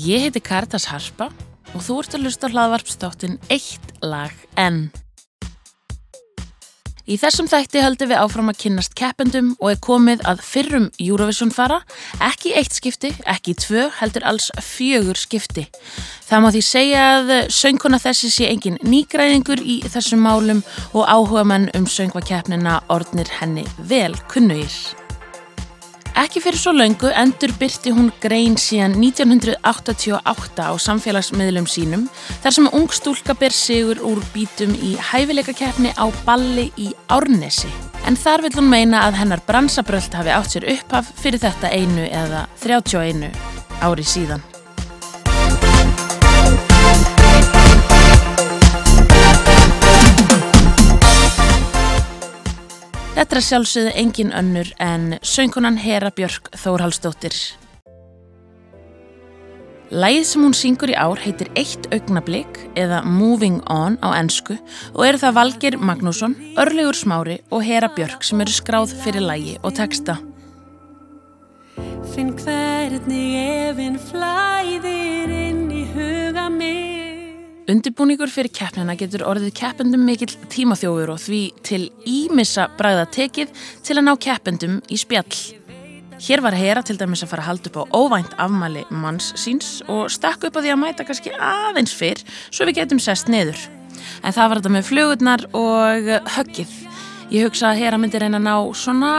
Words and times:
Ég 0.00 0.22
heiti 0.24 0.40
Karitas 0.40 0.86
Harpa 0.88 1.26
og 1.74 1.82
þú 1.84 1.98
ert 2.00 2.14
að 2.16 2.22
lusta 2.24 2.48
hlaðvarpstáttin 2.48 3.36
Eitt 3.52 3.90
lag 4.00 4.32
enn. 4.56 4.86
Í 7.10 7.16
þessum 7.18 7.48
þætti 7.50 7.82
höldum 7.82 8.12
við 8.12 8.20
áfram 8.22 8.52
að 8.52 8.60
kynnast 8.62 8.94
keppendum 8.96 9.50
og 9.58 9.72
er 9.72 9.80
komið 9.82 10.22
að 10.30 10.44
fyrrum 10.46 10.86
Eurovision 11.02 11.50
fara, 11.52 11.80
ekki 12.22 12.54
eitt 12.56 12.76
skipti, 12.76 13.10
ekki 13.28 13.56
tvö, 13.58 13.88
heldur 13.98 14.28
alls 14.30 14.48
fjögur 14.62 15.18
skipti. 15.18 15.66
Það 16.28 16.44
má 16.44 16.48
því 16.54 16.62
segja 16.68 17.04
að 17.16 17.34
söngkona 17.58 18.00
þessi 18.00 18.30
sé 18.30 18.48
engin 18.52 18.78
nýgræðingur 18.86 19.60
í 19.60 19.80
þessum 19.90 20.22
málum 20.24 20.64
og 20.94 21.10
áhuga 21.10 21.44
menn 21.50 21.68
um 21.74 21.90
söngvakeppnina 21.90 22.78
orðnir 22.94 23.36
henni 23.40 23.66
vel 23.90 24.14
kunnugir. 24.30 24.99
Ekki 26.18 26.40
fyrir 26.42 26.58
svo 26.58 26.72
laungu 26.74 27.10
endur 27.14 27.52
byrti 27.60 27.92
hún 27.94 28.10
grein 28.22 28.56
síðan 28.58 28.96
1988 28.98 30.66
á 30.66 30.74
samfélagsmiðlum 30.74 31.68
sínum 31.70 32.06
þar 32.42 32.56
sem 32.56 32.68
ungstúlka 32.80 33.36
ber 33.38 33.54
sigur 33.54 34.02
úr 34.02 34.22
bítum 34.34 34.74
í 34.74 34.96
hæfileikakeppni 35.10 35.94
á 35.94 36.10
balli 36.26 36.70
í 36.76 36.90
Árnesi. 37.08 37.70
En 38.06 38.18
þar 38.18 38.46
vil 38.46 38.54
hún 38.58 38.70
meina 38.72 39.04
að 39.06 39.20
hennar 39.22 39.44
bransabröld 39.46 40.14
hafi 40.18 40.34
átt 40.34 40.56
sér 40.56 40.70
upphaf 40.74 41.12
fyrir 41.20 41.42
þetta 41.42 41.70
einu 41.70 42.08
eða 42.08 42.46
31 42.64 43.30
ári 43.80 44.06
síðan. 44.06 44.42
Þetta 53.10 53.36
er 53.36 53.42
sjálfsögðu 53.42 53.92
engin 53.98 54.30
önnur 54.38 54.68
en 54.78 55.16
söngkonan 55.26 55.80
Hera 55.82 56.12
Björk 56.14 56.52
Þórhalsdóttir. 56.54 57.34
Lægið 59.90 60.26
sem 60.28 60.44
hún 60.46 60.54
syngur 60.54 60.92
í 60.92 60.94
ár 60.94 61.18
heitir 61.18 61.50
Eitt 61.58 61.88
augnablík 61.90 62.60
eða 62.78 63.00
Moving 63.02 63.58
On 63.66 63.98
á 63.98 64.14
ennsku 64.14 64.54
og 64.94 65.02
eru 65.08 65.18
það 65.18 65.36
Valgir 65.40 65.78
Magnússon, 65.82 66.38
Örlegur 66.54 66.94
Smári 66.94 67.40
og 67.50 67.66
Hera 67.66 67.90
Björk 67.96 68.22
sem 68.22 68.46
eru 68.46 68.54
skráð 68.54 68.94
fyrir 69.02 69.26
lægi 69.26 69.58
og 69.64 69.74
texta. 69.74 70.20
Finn 72.14 72.30
hvernig 72.38 73.34
efinn 73.42 73.98
flæðir 74.06 75.34
inn 75.34 75.66
í 75.74 75.82
huga 75.96 76.46
mig 76.46 77.09
Undibúningur 77.70 78.30
fyrir 78.32 78.50
keppnina 78.50 78.96
getur 78.98 79.22
orðið 79.30 79.52
keppendum 79.54 80.02
mikill 80.02 80.32
tímaþjófur 80.50 81.12
og 81.12 81.20
því 81.22 81.40
til 81.62 81.84
ímissa 82.08 82.64
bræða 82.74 83.04
tekið 83.14 83.52
til 83.86 83.94
að 83.94 84.06
ná 84.08 84.10
keppendum 84.24 84.80
í 84.90 84.98
spjall. 84.98 85.36
Hér 86.20 86.42
var 86.42 86.56
Hera 86.58 86.82
til 86.82 86.98
dæmis 86.98 87.22
að 87.22 87.30
fara 87.30 87.44
að 87.44 87.50
halda 87.50 87.70
upp 87.70 87.78
á 87.78 87.84
óvænt 87.94 88.34
afmæli 88.42 88.82
manns 88.90 89.30
síns 89.38 89.70
og 89.86 90.10
stakk 90.10 90.48
upp 90.48 90.58
á 90.58 90.60
því 90.64 90.74
að 90.74 90.82
mæta 90.82 91.06
kannski 91.06 91.36
aðeins 91.36 91.94
fyrr 91.94 92.26
svo 92.50 92.66
við 92.66 92.80
getum 92.82 92.98
sest 92.98 93.30
neður. 93.30 93.62
En 94.26 94.34
það 94.34 94.50
var 94.50 94.60
þetta 94.60 94.74
með 94.74 94.90
flugurnar 94.90 95.48
og 95.54 96.12
höggið. 96.40 96.76
Ég 97.30 97.46
hugsa 97.46 97.70
að 97.70 97.84
Hera 97.84 98.02
myndi 98.02 98.18
reyna 98.18 98.42
að 98.42 98.48
ná 98.50 98.54
svona 98.74 99.16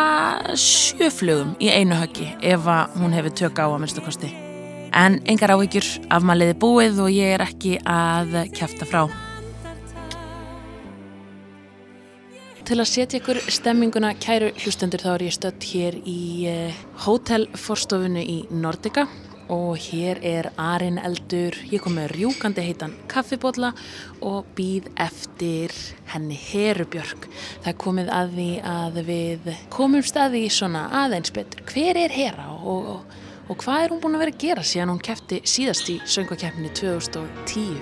sjöflugum 0.60 1.56
í 1.64 1.72
einu 1.72 2.04
höggi 2.04 2.34
ef 2.44 2.72
hún 3.00 3.16
hefur 3.16 3.38
tök 3.46 3.64
á 3.64 3.72
að 3.72 3.80
minnstu 3.80 4.04
kosti. 4.04 4.51
En 4.92 5.22
engar 5.32 5.54
áhyggjur, 5.56 5.88
afmaliði 6.12 6.56
búið 6.60 6.98
og 7.06 7.12
ég 7.16 7.38
er 7.38 7.44
ekki 7.46 7.78
að 7.88 8.42
kæfta 8.56 8.88
frá. 8.90 9.06
Til 12.68 12.78
að 12.80 12.88
setja 12.88 13.20
ykkur 13.20 13.40
stemminguna 13.52 14.14
kæru 14.22 14.52
hlustendur 14.62 15.02
þá 15.04 15.10
er 15.16 15.24
ég 15.26 15.36
stött 15.36 15.66
hér 15.72 15.98
í 16.08 16.22
eh, 16.48 16.82
hótelforstofunni 17.04 18.22
í 18.24 18.38
Nordica 18.54 19.08
og 19.52 19.80
hér 19.90 20.22
er 20.24 20.48
Arin 20.62 21.00
Eldur, 21.02 21.58
ég 21.68 21.82
kom 21.84 21.98
með 22.00 22.14
rjúkandi 22.16 22.64
heitan 22.64 22.94
kaffibotla 23.12 23.74
og 24.24 24.48
býð 24.56 24.88
eftir 25.04 25.74
henni 26.14 26.38
Herubjörg. 26.40 27.28
Það 27.66 27.80
komið 27.84 28.14
að 28.16 28.38
því 28.38 28.48
að 28.76 29.02
við 29.10 29.52
komum 29.74 30.06
staði 30.08 30.46
í 30.46 30.54
svona 30.54 30.86
aðeins 31.02 31.34
betur. 31.36 31.66
Hver 31.68 32.00
er 32.06 32.16
Hera 32.16 32.48
og, 32.56 32.88
og 32.96 33.20
og 33.52 33.60
hvað 33.60 33.84
er 33.84 33.92
hún 33.92 34.00
búin 34.00 34.16
að 34.16 34.22
vera 34.24 34.32
að 34.32 34.44
gera 34.46 34.62
síðan 34.64 34.94
hún 34.94 35.02
kæfti 35.04 35.42
síðast 35.44 35.90
í 35.92 35.98
söngakeppni 36.08 36.70
2010? 36.78 37.82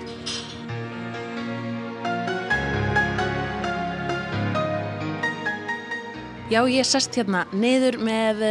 Já, 6.50 6.64
ég 6.66 6.82
sest 6.82 7.14
hérna 7.14 7.44
neyður 7.54 8.00
með 8.02 8.42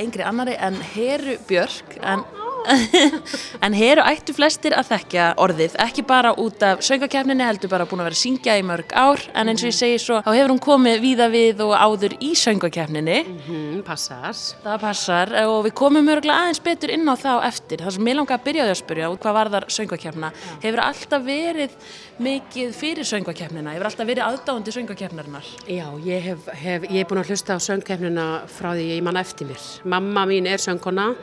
engri 0.00 0.24
eh, 0.24 0.30
annari 0.30 0.56
en 0.56 0.78
Heru 0.94 1.36
Björk 1.50 1.98
en 2.00 2.24
en 3.64 3.74
hér 3.76 4.00
ættu 4.04 4.34
flestir 4.36 4.74
að 4.76 4.92
þekkja 4.92 5.26
orðið, 5.42 5.76
ekki 5.82 6.04
bara 6.06 6.32
út 6.40 6.62
af 6.66 6.82
söngakefninni, 6.86 7.44
heldur 7.46 7.72
bara 7.72 7.86
búin 7.88 8.02
að 8.02 8.10
vera 8.10 8.18
að 8.18 8.22
syngja 8.22 8.56
í 8.58 8.64
mörg 8.66 8.94
ár, 8.94 9.22
en 9.34 9.52
eins 9.52 9.64
og 9.64 9.70
ég 9.70 9.76
segi 9.76 9.98
svo, 10.02 10.20
þá 10.24 10.30
hefur 10.36 10.54
hún 10.54 10.62
komið 10.62 11.00
víða 11.02 11.28
við 11.32 11.64
og 11.66 11.74
áður 11.76 12.16
í 12.20 12.32
söngakefninni. 12.38 13.18
Mm 13.22 13.40
-hmm, 13.46 13.82
passar. 13.86 14.36
Það 14.62 14.78
passar 14.86 15.34
og 15.46 15.58
við 15.66 15.74
komum 15.82 16.06
mörgulega 16.06 16.46
aðeins 16.46 16.62
betur 16.62 16.94
inn 16.94 17.08
á 17.08 17.14
þá 17.16 17.32
eftir. 17.48 17.82
Það 17.82 17.94
sem 17.96 18.08
ég 18.08 18.16
langar 18.16 18.38
að 18.38 18.44
byrja 18.46 18.62
á 18.62 18.66
því 18.66 18.74
að 18.74 18.82
spyrja, 18.82 19.12
hvað 19.22 19.38
var 19.38 19.52
þar 19.56 19.68
söngakefna, 19.68 20.32
hefur 20.62 20.80
alltaf 20.80 21.22
verið 21.22 21.70
mikið 22.22 22.74
fyrir 22.76 23.04
söngakefnina, 23.08 23.72
hefur 23.74 23.88
alltaf 23.88 24.06
verið 24.06 24.26
aðdáðandi 24.26 24.74
söngakefnarinnar? 24.76 25.46
Já, 25.66 25.86
ég 26.04 26.22
hef, 26.22 26.38
hef, 26.52 26.82
ég 26.90 27.02
hef 27.02 27.08
búin 27.08 27.22
að 27.22 27.32
hlusta 27.32 27.56
á 27.56 27.58
söngakefnina 27.58 28.26
frá 28.46 28.72
því 28.74 28.84
ég 28.96 29.02
mann 29.02 29.16
eftir 29.16 29.48
mér. 29.48 29.62
Mamma 29.84 30.26
mín 30.28 30.46
er 30.46 30.62
söngkona 30.62 31.14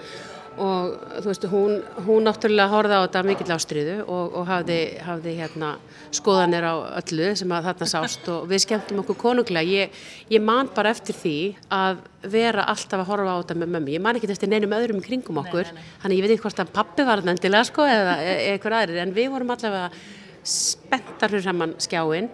og 0.57 0.95
þú 1.21 1.29
veist, 1.29 1.45
hún, 1.51 1.75
hún 2.07 2.25
náttúrulega 2.27 2.71
horfði 2.71 2.97
á 2.97 3.03
þetta 3.05 3.23
mikill 3.27 3.53
ástriðu 3.55 3.95
og, 4.03 4.35
og 4.39 4.47
hafði, 4.49 4.77
hafði 5.05 5.33
hérna 5.37 5.71
skoðanir 6.15 6.67
á 6.67 6.75
öllu 6.99 7.31
sem 7.39 7.53
að 7.55 7.67
þarna 7.69 7.89
sást 7.93 8.29
og 8.33 8.47
við 8.49 8.63
skemmtum 8.65 9.01
okkur 9.03 9.19
konunglega. 9.21 9.83
Ég, 9.85 9.99
ég 10.33 10.43
man 10.43 10.71
bara 10.75 10.93
eftir 10.95 11.17
því 11.17 11.35
að 11.75 12.03
vera 12.33 12.67
alltaf 12.71 13.03
að 13.03 13.11
horfa 13.11 13.35
á 13.35 13.39
þetta 13.41 13.59
með 13.61 13.73
mömmi. 13.75 13.97
Ég 13.97 14.05
man 14.05 14.19
ekki 14.19 14.31
eftir 14.33 14.51
neinum 14.51 14.77
öðrum 14.79 15.03
kringum 15.05 15.41
okkur, 15.43 15.69
þannig 16.03 16.19
ég 16.21 16.25
veit 16.25 16.35
ekki 16.35 16.47
hvort 16.47 16.63
að 16.65 16.73
pappi 16.79 17.07
var 17.07 17.23
þetta 17.23 17.35
endilega 17.37 17.69
sko 17.69 17.87
eða 17.87 18.17
e, 18.23 18.37
eitthvað 18.53 18.79
aðrir 18.81 19.03
en 19.05 19.13
við 19.15 19.29
vorum 19.35 19.53
allavega 19.55 19.91
spenntar 20.49 21.31
fyrir 21.31 21.45
saman 21.45 21.77
skjáinn 21.81 22.31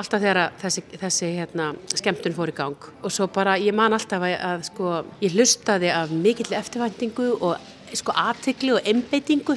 alltaf 0.00 0.22
þegar 0.22 0.40
þessi, 0.60 0.84
þessi 1.00 1.28
hérna, 1.36 1.68
skemmtun 1.92 2.34
fór 2.36 2.52
í 2.52 2.56
gang. 2.56 2.88
Og 3.02 3.12
svo 3.12 3.28
bara 3.32 3.58
ég 3.60 3.74
man 3.76 3.94
alltaf 3.96 4.24
að, 4.24 4.34
að 4.48 4.66
sko, 4.70 4.96
ég 5.22 5.36
hlustaði 5.36 5.92
af 5.92 6.12
mikill 6.14 6.50
eftirvæntingu 6.58 7.28
og 7.40 7.70
sko 7.98 8.14
aðtikli 8.16 8.72
og 8.76 8.88
einbeitingu. 8.88 9.56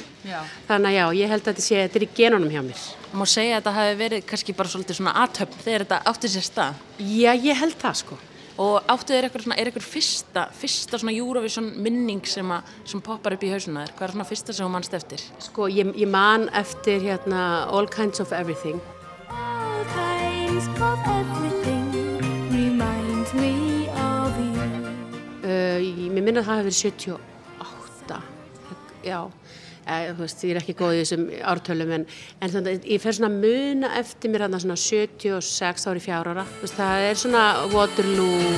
Þannig 0.68 0.92
að 0.92 0.96
já, 0.96 1.04
ég 1.22 1.32
held 1.32 1.42
að 1.42 1.50
þetta 1.50 1.66
sé 1.66 1.82
þetta 1.82 2.00
er 2.00 2.06
í 2.06 2.12
genunum 2.18 2.52
hjá 2.52 2.62
mér. 2.66 2.86
Má 3.16 3.24
segja 3.24 3.56
að 3.56 3.60
þetta 3.60 3.76
hafi 3.78 3.98
verið 4.02 4.24
kannski 4.30 4.56
bara 4.56 4.72
svolítið 4.72 4.98
svona 5.00 5.18
aðtöfn 5.24 5.60
þegar 5.64 5.84
þetta 5.86 6.00
átti 6.12 6.32
sér 6.32 6.48
stað? 6.50 6.80
Já, 7.00 7.30
ég 7.32 7.62
held 7.62 7.78
það 7.80 8.00
sko. 8.02 8.18
Og 8.56 8.88
áttu 8.88 9.12
þér 9.12 9.26
eitthvað 9.26 9.44
svona, 9.44 9.56
er 9.60 9.68
eitthvað 9.68 9.88
fyrsta 9.90 10.46
fyrsta 10.56 11.00
svona 11.00 11.12
Eurovision 11.12 11.70
minning 11.84 12.24
sem, 12.28 12.52
a, 12.52 12.62
sem 12.88 13.04
poppar 13.04 13.36
upp 13.36 13.44
í 13.44 13.52
hausuna 13.52 13.84
þér, 13.84 13.94
hvað 13.98 14.08
er 14.08 14.14
svona 14.16 14.28
fyrsta 14.30 14.56
sem 14.56 14.64
þú 14.64 14.72
mannst 14.72 14.96
eftir? 14.96 15.24
Sko, 15.44 15.68
ég, 15.68 15.92
ég 16.00 16.08
man 16.08 16.48
eftir 16.56 17.04
hérna 17.04 17.46
All 17.68 17.88
Kinds 17.92 18.24
of 18.24 18.32
Everything 18.32 18.80
uh, 25.44 25.78
Mér 26.12 26.22
minna 26.24 26.40
að 26.40 26.46
það 26.48 26.56
hefur 26.56 26.68
verið 26.70 26.80
78 26.80 28.20
Já. 29.04 29.20
Eh, 29.86 30.08
veist, 30.18 30.40
ég 30.42 30.50
er 30.50 30.58
ekki 30.58 30.74
góð 30.74 30.96
í 30.96 31.02
þessum 31.04 31.26
ártölum 31.46 31.92
en, 31.94 32.04
en 32.42 32.50
þannig, 32.50 32.80
ég 32.90 32.98
fer 32.98 33.14
svona 33.14 33.30
muna 33.30 33.92
eftir 34.00 34.32
mér 34.32 34.48
að 34.48 34.56
svona 34.64 34.78
76 34.82 35.86
ári 35.92 36.00
fjár 36.02 36.26
ára. 36.32 36.42
Veist, 36.58 36.74
það 36.74 37.04
er 37.06 37.20
svona 37.20 37.42
Waterloo. 37.70 38.48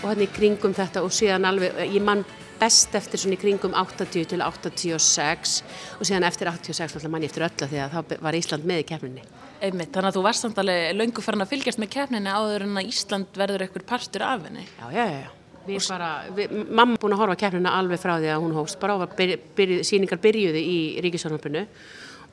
Og 0.00 0.06
hann 0.06 0.22
í 0.22 0.30
kringum 0.36 0.76
þetta 0.78 1.02
og 1.02 1.10
síðan 1.16 1.48
alveg, 1.50 1.74
ég 1.90 2.06
mann 2.06 2.22
best 2.60 2.94
eftir 2.98 3.22
svona 3.22 3.36
í 3.36 3.40
kringum 3.40 3.74
80 3.76 4.28
til 4.30 4.44
86 4.44 5.56
og 5.98 6.06
síðan 6.06 6.26
eftir 6.28 6.50
86 6.50 6.96
alltaf 6.98 7.12
manni 7.12 7.28
eftir 7.30 7.46
öllu 7.46 7.68
því 7.70 7.82
að 7.84 7.96
þá 7.96 8.14
var 8.26 8.38
Ísland 8.38 8.68
með 8.68 8.84
í 8.84 8.86
kefninni. 8.92 9.26
Einmitt, 9.60 9.90
þannig 9.92 10.12
að 10.12 10.16
þú 10.16 10.22
varst 10.24 10.46
samtalið 10.46 10.86
löngu 10.96 11.24
farin 11.24 11.44
að 11.44 11.52
fylgjast 11.52 11.80
með 11.82 11.92
kefninni 11.96 12.32
áður 12.32 12.64
en 12.66 12.80
að 12.80 12.92
Ísland 12.92 13.40
verður 13.40 13.66
eitthvað 13.66 13.86
partur 13.90 14.24
af 14.24 14.46
henni. 14.48 14.64
Já, 14.78 14.86
já, 14.94 15.04
já. 15.18 15.30
Við 15.66 15.88
bara, 15.90 16.10
við, 16.32 16.54
mamma 16.72 16.96
búin 17.00 17.14
að 17.14 17.20
horfa 17.20 17.40
kefnina 17.42 17.74
alveg 17.76 18.00
frá 18.00 18.14
því 18.16 18.30
að 18.32 18.44
hún 18.46 18.54
hóst 18.56 18.78
bara 18.80 18.96
og 18.96 19.12
byrj, 19.18 19.36
byrj, 19.58 19.74
síningar 19.84 20.20
byrjuði 20.22 20.62
í 20.64 20.78
Ríkisvörnarpunu 21.04 21.66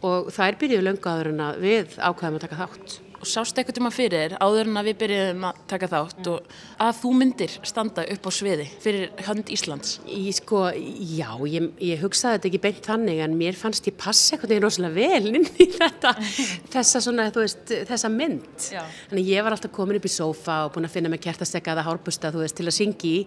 og 0.07 0.29
það 0.31 0.47
er 0.47 0.59
byrjuði 0.61 0.85
löngu 0.87 1.11
aður 1.11 1.31
en 1.33 1.43
að 1.43 1.59
við 1.65 1.97
ákvæðum 1.97 2.39
að 2.39 2.45
taka 2.45 2.61
þátt. 2.61 2.95
Sást 3.27 3.57
eitthvað 3.59 3.77
tíma 3.77 3.91
fyrir 3.91 4.23
þér 4.23 4.35
áður 4.39 4.69
en 4.69 4.79
að 4.79 4.87
við 4.87 4.97
byrjuðum 5.01 5.45
að 5.49 5.57
taka 5.67 5.89
þátt 5.91 6.27
og 6.31 6.53
að 6.83 6.99
þú 7.01 7.11
myndir 7.19 7.55
standa 7.67 8.05
upp 8.13 8.27
á 8.27 8.31
sviði 8.31 8.67
fyrir 8.83 9.25
hönd 9.27 9.51
Íslands? 9.51 9.97
Ég 10.07 10.37
sko, 10.37 10.61
já, 10.71 11.27
ég, 11.49 11.67
ég 11.83 12.01
hugsaði 12.01 12.37
þetta 12.37 12.49
ekki 12.51 12.61
beint 12.63 12.87
þannig 12.87 13.21
en 13.25 13.35
mér 13.39 13.57
fannst 13.59 13.89
ég 13.89 13.97
passa 13.99 14.35
eitthvað 14.35 14.53
neginn 14.53 14.65
rosalega 14.65 14.95
vel 14.95 15.31
inn 15.33 15.47
í 15.47 15.67
þetta, 15.73 16.13
þessa 16.75 17.01
svona, 17.03 17.27
veist, 17.35 17.73
þessa 17.89 18.11
mynd. 18.13 18.47
Já. 18.71 18.83
Þannig 19.11 19.31
ég 19.33 19.45
var 19.45 19.57
alltaf 19.57 19.73
komin 19.75 19.99
upp 19.99 20.07
í 20.07 20.13
sófa 20.13 20.59
og 20.67 20.73
búin 20.75 20.87
að 20.87 20.95
finna 20.95 21.11
mig 21.11 21.23
kertastekkaða 21.25 21.85
hárbusta, 21.87 22.31
veist, 22.35 22.57
til 22.57 22.67
að 22.69 22.77
syngja 22.77 23.11
í. 23.11 23.25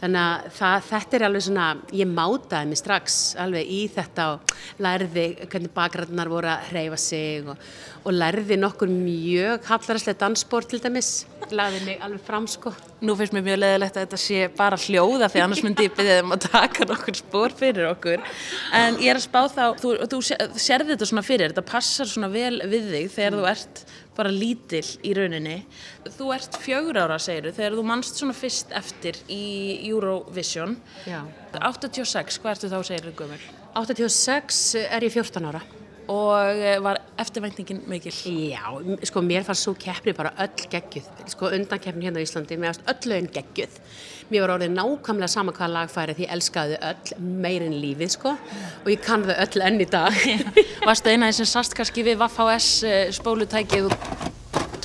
Þannig 0.00 0.22
að 0.22 0.50
það, 0.58 0.88
þetta 0.90 1.18
er 1.18 1.26
alveg 1.28 1.46
svona, 1.46 1.68
ég 1.96 2.10
mátaði 2.10 2.72
mig 2.72 2.82
strax 2.82 3.20
alveg 3.40 3.70
í 3.76 3.82
þetta 3.94 4.28
og 4.34 4.56
lærði 4.82 5.28
hvernig 5.46 5.74
bakgrannar 5.76 6.32
voru 6.32 6.52
að 6.52 6.70
hreyfa 6.72 7.00
sig 7.00 7.46
og, 7.46 7.68
og 8.06 8.16
lærði 8.16 8.58
nokkur 8.60 8.90
mjög 8.92 9.35
hallaræslega 9.66 10.18
dansspór 10.20 10.66
til 10.68 10.80
dæmis. 10.82 11.24
Lagði 11.54 11.82
mig 11.86 12.00
alveg 12.02 12.22
fram 12.26 12.46
sko. 12.50 12.72
Nú 13.06 13.14
finnst 13.18 13.34
mér 13.36 13.44
mjög 13.46 13.60
leðilegt 13.62 13.98
að 13.98 14.06
þetta 14.06 14.18
sé 14.20 14.46
bara 14.56 14.78
hljóða 14.80 15.28
því 15.32 15.42
annars 15.44 15.62
myndi 15.64 15.86
ég 15.86 15.94
byrja 15.96 16.16
þeim 16.20 16.34
að 16.36 16.46
taka 16.46 16.88
nokkur 16.90 17.18
spór 17.18 17.54
fyrir 17.56 17.88
okkur 17.90 18.24
en 18.74 18.98
ég 19.02 19.12
er 19.12 19.20
að 19.20 19.26
spá 19.26 19.38
þá, 19.52 19.62
þú, 19.82 19.92
þú 20.10 20.20
sérði 20.26 20.94
þetta 20.94 21.10
svona 21.12 21.24
fyrir, 21.26 21.54
þetta 21.54 21.66
passar 21.70 22.10
svona 22.10 22.32
vel 22.32 22.58
við 22.66 22.90
þig 22.94 23.14
þegar 23.14 23.38
þú 23.38 23.46
ert 23.52 23.84
bara 24.16 24.32
lítill 24.32 24.88
í 25.04 25.14
rauninni. 25.16 25.56
Þú 26.16 26.32
ert 26.34 26.60
fjögur 26.62 26.98
ára 27.04 27.20
segir 27.20 27.50
þú, 27.50 27.56
þegar 27.60 27.78
þú 27.78 27.86
mannst 27.92 28.20
svona 28.20 28.36
fyrst 28.36 28.72
eftir 28.76 29.20
í 29.28 29.44
Eurovision 29.90 30.78
Já. 31.04 31.20
86, 31.60 32.40
hvað 32.40 32.56
ertu 32.56 32.72
þá 32.72 32.78
segir 32.90 33.10
þú 33.10 33.16
gömur? 33.20 33.50
86 33.76 34.62
er 34.88 35.04
ég 35.04 35.12
14 35.12 35.50
ára. 35.52 35.60
Og 36.12 36.56
eh, 36.56 36.76
var 36.82 37.00
eftirvæntingin 37.18 37.82
mikil 37.90 38.12
Já, 38.50 38.62
sko 39.04 39.20
mér 39.20 39.46
fannst 39.46 39.66
svo 39.66 39.74
keppni 39.74 40.14
bara 40.14 40.32
öll 40.38 40.68
geggjuð, 40.70 41.08
sko 41.32 41.50
undan 41.54 41.80
keppni 41.82 42.06
hérna 42.06 42.22
á 42.22 42.26
Íslandi, 42.26 42.58
mér 42.58 42.72
fannst 42.72 42.86
öll 42.92 43.10
lögin 43.12 43.30
geggjuð. 43.32 43.80
Mér 44.30 44.46
var 44.46 44.56
orðið 44.56 44.74
nákvæmlega 44.74 45.30
sama 45.30 45.52
hvaða 45.54 45.72
lag 45.72 45.90
færi 45.90 46.14
því 46.14 46.26
ég 46.26 46.32
elskaði 46.36 46.78
öll 46.82 47.18
meirinn 47.42 47.76
lífið 47.82 48.14
sko 48.16 48.32
og 48.36 48.88
ég 48.90 49.02
kann 49.02 49.26
þau 49.26 49.36
öll 49.36 49.66
enn 49.68 49.82
í 49.82 49.90
dag. 49.90 50.22
Varstu 50.88 51.12
eina 51.12 51.32
sem 51.32 51.46
sast 51.46 51.74
kannski 51.78 52.06
við 52.06 52.18
Vaff 52.22 52.38
HS 52.42 53.16
spólutækið 53.20 53.90
og 53.90 54.34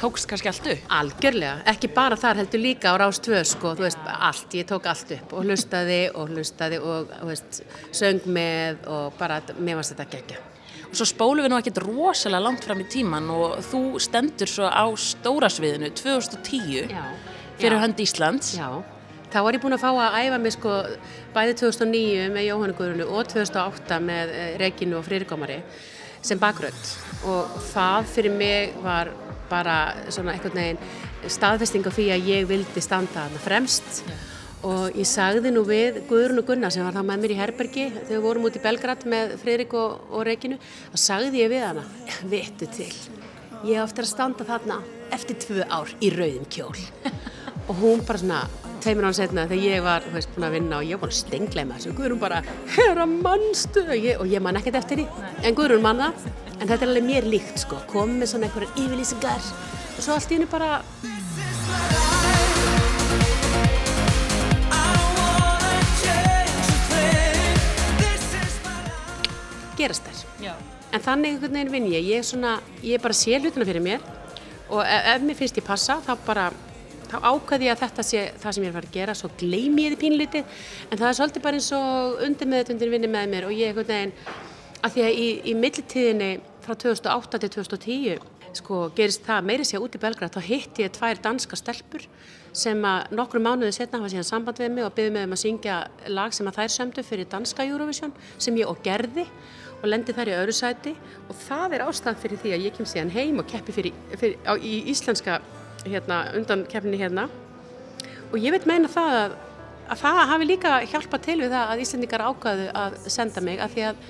tókst 0.01 0.27
kannski 0.29 0.49
allt 0.49 0.67
upp? 0.73 0.85
Algjörlega, 0.97 1.57
ekki 1.69 1.89
bara 1.93 2.17
þar 2.17 2.41
heldur 2.41 2.63
líka 2.63 2.93
á 2.93 2.97
Rás 2.97 3.21
2 3.21 3.43
sko, 3.45 3.75
þú 3.77 3.85
veist, 3.85 4.07
allt, 4.09 4.55
ég 4.57 4.69
tók 4.69 4.89
allt 4.89 5.13
upp 5.17 5.35
og 5.37 5.45
hlustaði 5.45 5.99
og 6.15 6.33
hlustaði 6.33 6.81
og, 6.81 7.11
þú 7.19 7.29
veist, 7.29 7.61
söng 7.93 8.25
með 8.25 8.87
og 8.89 9.19
bara, 9.19 9.43
mér 9.59 9.77
fannst 9.77 9.93
þetta 9.93 10.09
geggja. 10.15 10.50
Og 10.91 10.99
svo 10.99 11.07
spólum 11.07 11.45
við 11.45 11.53
nú 11.53 11.57
ekkert 11.61 11.77
rosalega 11.85 12.43
langt 12.43 12.65
fram 12.67 12.81
í 12.83 12.87
tíman 12.91 13.29
og 13.31 13.61
þú 13.63 13.79
stendur 14.03 14.49
svo 14.51 14.67
á 14.67 14.83
stóra 14.99 15.47
sviðinu 15.47 15.87
2010 15.95 16.91
Já. 16.91 17.05
fyrir 17.61 17.77
Já. 17.77 17.81
hönd 17.85 18.01
Íslands. 18.03 18.49
Já, 18.59 18.83
þá 19.31 19.39
var 19.45 19.55
ég 19.55 19.63
búin 19.63 19.77
að 19.77 19.85
fá 19.85 19.91
að 19.93 20.17
æfa 20.19 20.39
mig 20.43 20.55
sko 20.57 20.73
bæði 21.31 21.55
2009 21.63 22.27
með 22.35 22.47
Jóhannu 22.49 22.75
Guðrunu 22.75 23.07
og 23.07 23.31
2008 23.31 24.01
með 24.03 24.35
eh, 24.35 24.51
Regínu 24.59 24.99
og 24.99 25.07
Friðrikomari 25.07 25.61
sem 26.21 26.41
bakrödd 26.41 26.91
og 27.25 27.55
það 27.71 28.11
fyrir 28.11 28.35
mig 28.35 28.75
var 28.83 29.13
bara 29.51 29.77
svona 30.11 30.35
einhvern 30.35 30.59
veginn 30.59 31.31
staðfesting 31.31 31.87
á 31.87 31.91
því 31.91 32.09
að 32.13 32.29
ég 32.33 32.51
vildi 32.51 32.83
standa 32.83 33.23
þarna 33.29 33.41
fremst 33.47 34.03
og 34.67 34.97
ég 34.97 35.07
sagði 35.09 35.53
nú 35.53 35.63
við 35.67 36.03
Guðrunu 36.09 36.43
Gunnar 36.45 36.73
sem 36.73 36.85
var 36.85 36.95
þá 36.95 37.01
með 37.05 37.23
mér 37.23 37.33
í 37.33 37.39
Herbergi 37.39 37.87
þegar 37.95 38.11
við 38.11 38.23
vorum 38.27 38.47
út 38.49 38.59
í 38.59 38.63
Belgrad 38.63 39.07
með 39.09 39.35
Friðrik 39.41 39.75
og, 39.79 39.97
og 40.11 40.25
Regínu 40.27 40.59
þá 40.61 41.01
sagði 41.07 41.43
ég 41.43 41.51
við 41.53 41.65
hana, 41.65 41.85
vittu 42.29 42.69
til 42.71 42.91
ég 43.67 43.77
á 43.81 43.85
eftir 43.85 44.05
að 44.05 44.11
standa 44.11 44.47
þarna 44.47 44.81
eftir 45.13 45.37
tvö 45.41 45.65
ár 45.69 45.91
í 46.01 46.11
rauðum 46.13 46.47
kjól. 46.51 46.75
Og 47.69 47.77
hún 47.77 48.01
bara 48.07 48.19
svona 48.19 48.39
tveimur 48.81 49.05
án 49.05 49.15
setna 49.15 49.45
þegar 49.47 49.67
ég 49.67 49.83
var 49.85 50.05
veist, 50.11 50.31
búin 50.33 50.47
að 50.47 50.55
vinna 50.57 50.79
og 50.79 50.87
ég 50.87 50.97
var 50.97 51.03
búin 51.05 51.13
að 51.13 51.19
stengleima 51.19 51.77
þessu 51.77 51.91
og 51.91 51.99
Guðrún 51.99 52.21
bara, 52.23 52.39
herra 52.75 53.05
mannstu 53.05 53.83
og 53.85 53.93
ég, 53.95 54.17
og 54.17 54.31
ég 54.31 54.43
man 54.43 54.57
ekkert 54.59 54.79
eftir 54.81 55.03
því 55.03 55.27
en 55.45 55.57
Guðrún 55.59 55.85
man 55.85 56.01
það, 56.01 56.31
en 56.57 56.63
þetta 56.65 56.79
er 56.79 56.87
alveg 56.89 57.07
mér 57.07 57.29
líkt 57.35 57.61
sko, 57.61 57.83
komið 57.91 58.23
með 58.23 58.33
svona 58.33 58.49
einhverja 58.49 58.73
yfirlýsingar. 58.81 59.51
Og 59.93 60.01
svo 60.01 60.17
allt 60.17 60.33
í 60.33 60.39
henni 60.39 60.49
bara 60.51 60.81
gerast 69.81 70.07
þær. 70.07 70.23
Já. 70.47 70.53
en 70.91 71.05
þannig 71.05 71.35
einhvern 71.35 71.55
veginn 71.57 71.71
vinn 71.75 71.91
ég, 71.91 72.09
ég, 72.13 72.23
er 72.23 72.27
svona, 72.27 72.57
ég 72.83 73.01
bara 73.01 73.15
sé 73.15 73.37
hlutina 73.39 73.67
fyrir 73.67 73.83
mér 73.83 74.03
og 74.71 74.83
ef, 74.83 75.07
ef 75.15 75.25
mér 75.25 75.39
finnst 75.39 75.59
ég 75.59 75.67
passa 75.67 75.99
þá 76.05 76.13
bara 76.25 76.51
þá 77.11 77.17
ákveði 77.27 77.67
ég 77.67 77.75
að 77.75 77.81
þetta 77.83 78.05
sé 78.07 78.21
það 78.39 78.55
sem 78.55 78.63
ég 78.63 78.69
er 78.69 78.71
að 78.71 78.77
fara 78.79 78.89
að 78.89 78.97
gera 78.97 79.15
svo 79.19 79.31
gleymi 79.39 79.85
ég 79.85 79.95
þið 79.95 80.01
pínlítið 80.03 80.61
en 80.89 81.01
það 81.01 81.07
er 81.09 81.17
svolítið 81.19 81.45
bara 81.47 81.59
eins 81.59 81.71
og 81.75 82.21
undir 82.27 82.51
meðutundin 82.51 82.93
vinni 82.93 83.11
með 83.11 83.31
mér 83.33 83.47
og 83.49 83.55
ég 83.55 83.71
einhvern 83.71 83.89
veginn 83.91 84.13
að 84.81 84.93
því 84.95 85.07
að 85.07 85.17
í, 85.23 85.27
í 85.51 85.55
millitíðinni 85.59 86.29
frá 86.63 86.77
2008 86.77 87.41
til 87.41 87.51
2010 87.57 88.29
sko 88.57 88.81
gerist 88.95 89.23
það 89.25 89.47
meiri 89.47 89.65
sér 89.67 89.83
út 89.83 89.95
í 89.95 90.01
Belgrad 90.01 90.33
þá 90.35 90.41
hitti 90.43 90.85
ég 90.85 90.93
tvær 90.95 91.19
danska 91.23 91.59
stelpur 91.59 92.03
sem 92.51 92.79
að 92.83 93.13
nokkru 93.15 93.39
mánuði 93.43 93.71
setna 93.75 94.01
hafa 94.01 94.11
síðan 94.11 94.27
samband 94.27 94.59
við 94.59 94.73
mig 94.75 94.87
og 94.87 94.95
byggði 94.95 95.13
mig 95.15 95.27
um 95.27 95.35
að 95.35 95.41
syngja 95.45 95.77
lag 96.11 96.35
sem 96.35 96.49
að 96.51 96.59
þær 96.59 96.73
sömdu 96.75 97.05
fyrir 97.07 97.29
danska 97.31 97.67
Eurovision 97.67 98.11
sem 98.35 98.57
ég 98.59 98.67
og 98.67 98.81
gerði 98.83 99.27
og 99.81 99.89
lendi 99.89 100.15
þær 100.15 100.31
í 100.31 100.35
öðru 100.37 100.55
sæti. 100.55 100.95
Og 101.27 101.37
það 101.45 101.77
er 101.77 101.85
ástæðan 101.87 102.19
fyrir 102.21 102.41
því 102.41 102.53
að 102.55 102.65
ég 102.67 102.77
kem 102.77 102.89
síðan 102.89 103.13
heim 103.15 103.41
og 103.41 103.47
keppi 103.49 103.75
fyrir, 103.75 104.01
fyrir, 104.15 104.37
á, 104.45 104.53
í 104.57 104.73
íslenska 104.93 105.39
hérna, 105.85 106.23
undan 106.37 106.65
keppninni 106.69 107.01
hérna. 107.01 107.27
Og 108.31 108.37
ég 108.39 108.53
veit 108.55 108.67
meina 108.69 108.91
það 108.91 109.17
að, 109.23 109.35
að 109.91 110.03
það 110.03 110.21
hafi 110.31 110.47
líka 110.47 110.77
hjálpað 110.93 111.25
til 111.27 111.39
við 111.41 111.55
það 111.55 111.73
að 111.73 111.83
Íslendingar 111.85 112.27
ákvaðu 112.29 112.69
að 112.83 112.97
senda 113.11 113.43
mig 113.43 113.59
af 113.59 113.73
því 113.75 113.89
að 113.89 114.05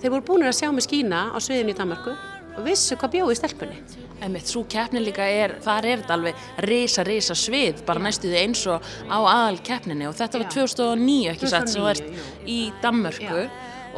þeir 0.00 0.14
voru 0.14 0.26
búinir 0.30 0.52
að 0.52 0.58
sjá 0.60 0.70
mig 0.72 0.86
skína 0.86 1.28
á 1.34 1.38
sviðinu 1.42 1.74
í 1.74 1.78
Danmarku 1.78 2.16
og 2.56 2.64
vissu 2.64 2.96
hvað 2.96 3.16
bjóði 3.16 3.36
í 3.36 3.38
stelpunni. 3.40 3.78
Einmitt, 4.16 4.48
svo 4.48 4.62
keppnin 4.72 5.04
líka 5.04 5.26
er, 5.28 5.58
þar 5.64 5.88
er 5.90 6.00
þetta 6.00 6.14
alveg 6.16 6.44
risa, 6.64 7.04
risa 7.04 7.36
svið, 7.36 7.82
bara 7.88 8.00
næstu 8.00 8.30
því 8.30 8.38
eins 8.40 8.62
og 8.72 8.84
á 9.12 9.18
aðal 9.18 9.58
keppninni 9.64 10.08
og 10.08 10.16
þetta 10.16 10.40
var 10.40 10.46
Já. 10.46 10.52
2009 10.64 11.32
ekki 11.34 11.50
satt 11.52 11.72
sem 11.72 11.84
2009, 11.84 11.84
var 11.84 12.48
í 12.48 12.60
Danmörku 12.80 13.42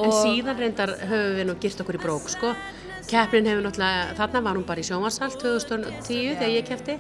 En 0.05 0.13
síðan 0.15 0.61
reyndar 0.61 0.93
höfum 1.01 1.39
við 1.39 1.49
nú 1.49 1.57
girt 1.63 1.83
okkur 1.83 1.99
í 1.99 2.03
brók 2.03 2.29
sko. 2.33 2.53
Keppnin 3.09 3.49
hefur 3.49 3.65
náttúrulega, 3.65 4.15
þarna 4.19 4.43
var 4.45 4.59
hún 4.59 4.67
bara 4.69 4.83
í 4.83 4.87
sjónvarsal 4.87 5.31
2010 5.33 6.37
þegar 6.37 6.53
ég 6.53 6.67
keppti 6.69 6.99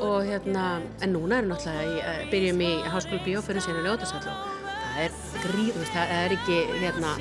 og 0.00 0.24
hérna, 0.24 0.80
en 1.04 1.12
núna 1.12 1.42
er 1.42 1.48
náttúrulega, 1.50 1.84
í, 1.84 1.98
eh, 2.00 2.22
byrjum 2.32 2.62
í 2.64 2.72
Háskóla 2.88 3.22
Bíó 3.26 3.42
fyrir 3.44 3.60
síðan 3.60 3.82
í 3.82 3.86
Ljótasall 3.86 4.32
og 4.32 4.36
það 4.80 5.00
er 5.04 5.16
gríð, 5.44 5.72
þú 5.74 5.82
veist, 5.82 5.92
það 5.92 6.14
er 6.16 6.36
ekki 6.38 6.58
hérna, 6.80 7.14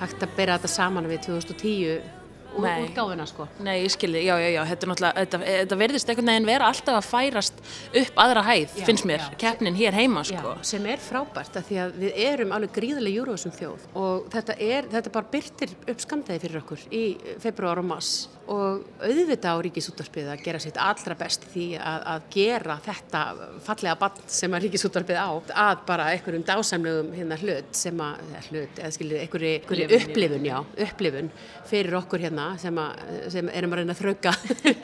hægt 0.00 0.22
að 0.24 0.36
bera 0.36 0.58
þetta 0.58 0.72
saman 0.72 1.10
við 1.12 1.26
2010 1.28 2.23
úr, 2.54 2.66
Nei. 2.66 2.86
útgáfuna 2.86 3.26
sko. 3.28 3.46
Nei, 3.64 3.76
ég 3.82 3.92
skilji, 3.94 4.24
já, 4.26 4.34
já, 4.40 4.48
já, 4.54 4.60
þetta 4.70 4.88
er 4.90 5.18
þetta, 5.18 5.40
þetta 5.48 5.78
verðist 5.80 6.12
einhvern 6.12 6.30
veginn 6.32 6.48
vera 6.48 6.68
alltaf 6.70 6.98
að 7.00 7.08
færast 7.08 7.62
upp 8.02 8.20
aðra 8.24 8.44
hæð, 8.48 8.76
Já, 8.78 8.84
finnst 8.88 9.08
mér, 9.08 9.26
keppnin 9.40 9.78
hér 9.78 9.98
heima, 9.98 10.24
sko. 10.28 10.54
Sem 10.66 10.86
er 10.90 11.02
frábært 11.02 11.58
að 11.60 11.68
því 11.70 11.80
að 11.84 11.98
við 12.04 12.22
erum 12.28 12.54
alveg 12.56 12.74
gríðilega 12.78 13.18
júruðsum 13.20 13.56
þjóð 13.58 13.88
og 14.04 14.28
þetta, 14.34 14.58
er, 14.70 14.90
þetta 14.94 15.14
bara 15.18 15.32
byrtir 15.34 15.74
upp 15.94 16.06
skamdegi 16.06 16.44
fyrir 16.46 16.62
okkur 16.62 16.86
í 16.94 17.04
februar 17.42 17.82
og 17.82 17.90
mars 17.90 18.14
og 18.50 18.84
auðvitað 19.00 19.56
á 19.56 19.64
ríkisúttarpið 19.64 20.28
að 20.32 20.42
gera 20.44 20.60
sitt 20.60 20.78
allra 20.80 21.16
best 21.16 21.46
því 21.52 21.66
að, 21.78 22.04
að 22.12 22.26
gera 22.34 22.76
þetta 22.84 23.22
fallega 23.64 23.94
bann 24.00 24.20
sem 24.36 24.56
að 24.56 24.66
ríkisúttarpið 24.66 25.20
á 25.20 25.28
að 25.64 25.82
bara 25.88 26.10
einhverjum 26.12 26.44
dásamlegum 26.48 27.10
hérna 27.16 27.38
hlut 27.40 27.72
sem 27.78 28.02
að, 28.04 28.22
hlut, 28.50 28.80
eða 28.82 28.92
skiljið 28.98 29.24
einhverju, 29.24 29.88
Upplifun, 29.94 30.46
já, 30.48 30.56
upplifun 30.86 31.32
fyrir 31.68 31.98
okkur 31.98 32.24
hérna 32.26 32.46
sem, 32.60 32.78
að, 32.80 33.02
sem 33.32 33.50
erum 33.54 33.74
að 33.74 33.82
reyna 33.82 33.96
að 33.96 34.02
þrauka 34.02 34.34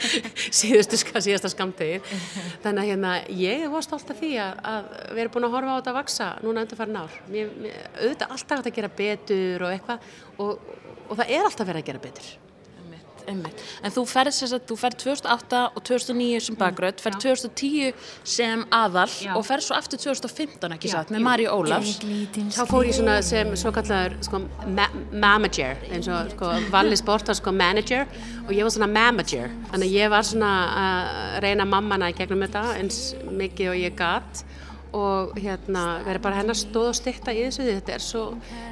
síðustu, 0.60 1.00
síðasta 1.12 1.52
skamdegi 1.52 2.00
þannig 2.64 2.82
að 2.82 2.90
hérna 2.94 3.14
ég 3.36 3.66
var 3.72 3.86
stolt 3.86 4.12
af 4.12 4.20
því 4.20 4.34
að, 4.40 4.60
að 4.72 4.92
við 5.10 5.24
erum 5.24 5.34
búin 5.36 5.50
að 5.50 5.56
horfa 5.58 5.74
á 5.74 5.78
þetta 5.78 5.94
að 5.94 6.00
vaksa 6.00 6.30
núna 6.44 6.64
undir 6.64 6.80
farin 6.80 7.00
ár. 7.00 7.16
Mér, 7.30 7.56
mér, 7.60 7.80
auðvitað 8.00 8.36
alltaf 8.36 8.70
að 8.70 8.76
gera 8.78 8.94
betur 9.02 9.66
og 9.66 9.74
eitthvað 9.74 10.14
og, 10.40 10.70
og 11.08 11.18
það 11.18 11.34
er 11.36 11.50
alltaf 11.50 11.68
verið 11.68 11.84
að 11.84 11.90
gera 11.92 12.08
betur 12.08 12.30
Einmitt. 13.30 13.62
En 13.86 13.94
þú 13.94 14.02
ferð 14.10 14.34
þess 14.36 14.54
að 14.56 14.64
þú 14.70 14.76
ferð 14.82 14.96
2008 15.04 15.60
og 15.76 15.84
2009 15.86 16.40
sem 16.48 16.56
bakgröð, 16.60 17.00
ferð 17.04 17.18
2010 17.22 17.92
sem 18.24 18.64
aðal 18.74 19.06
Mm, 19.10 19.26
Já. 19.26 19.36
og 19.36 19.44
ferð 19.46 19.64
svo 19.68 19.76
aftur 19.78 19.98
2015 20.02 20.72
ekki 20.76 20.90
satt 20.90 21.10
með. 21.14 21.22
Maríu 21.24 21.50
Ólafs. 21.54 21.98
þá 22.56 22.62
fór 22.68 22.84
ég 22.90 22.94
svona 22.98 23.22
sem 23.22 23.54
svo 23.56 23.72
kallar 23.72 24.16
sko, 24.24 24.42
ma 24.66 24.88
manager 25.12 25.76
eins 25.90 26.08
og 26.08 26.30
sko, 26.34 26.50
Valli 26.70 26.96
Sport 26.96 27.26
var 27.30 27.34
sko 27.38 27.52
manager 27.52 28.06
og 28.46 28.50
ég 28.54 28.62
var 28.66 28.70
svona 28.74 28.90
manager 28.92 29.50
þannig 29.70 29.86
að 29.88 29.96
ég 30.00 30.10
var 30.10 30.22
svona 30.22 30.50
að 30.82 31.40
reyna 31.44 31.64
mammana 31.64 32.10
í 32.10 32.16
gegnum 32.18 32.42
þetta 32.46 32.64
eins 32.80 33.14
mikið 33.30 33.70
og 33.70 33.76
ég 33.76 33.96
gatt 33.96 34.44
og 34.96 35.36
hérna 35.38 35.84
verður 36.06 36.22
bara 36.24 36.40
hennar 36.40 36.58
stóð 36.58 36.90
og 36.90 36.98
styrta 36.98 37.34
í 37.34 37.44
þessu 37.46 37.64
því 37.64 37.74
þetta 37.78 37.94
er 37.94 38.04
svo 38.04 38.24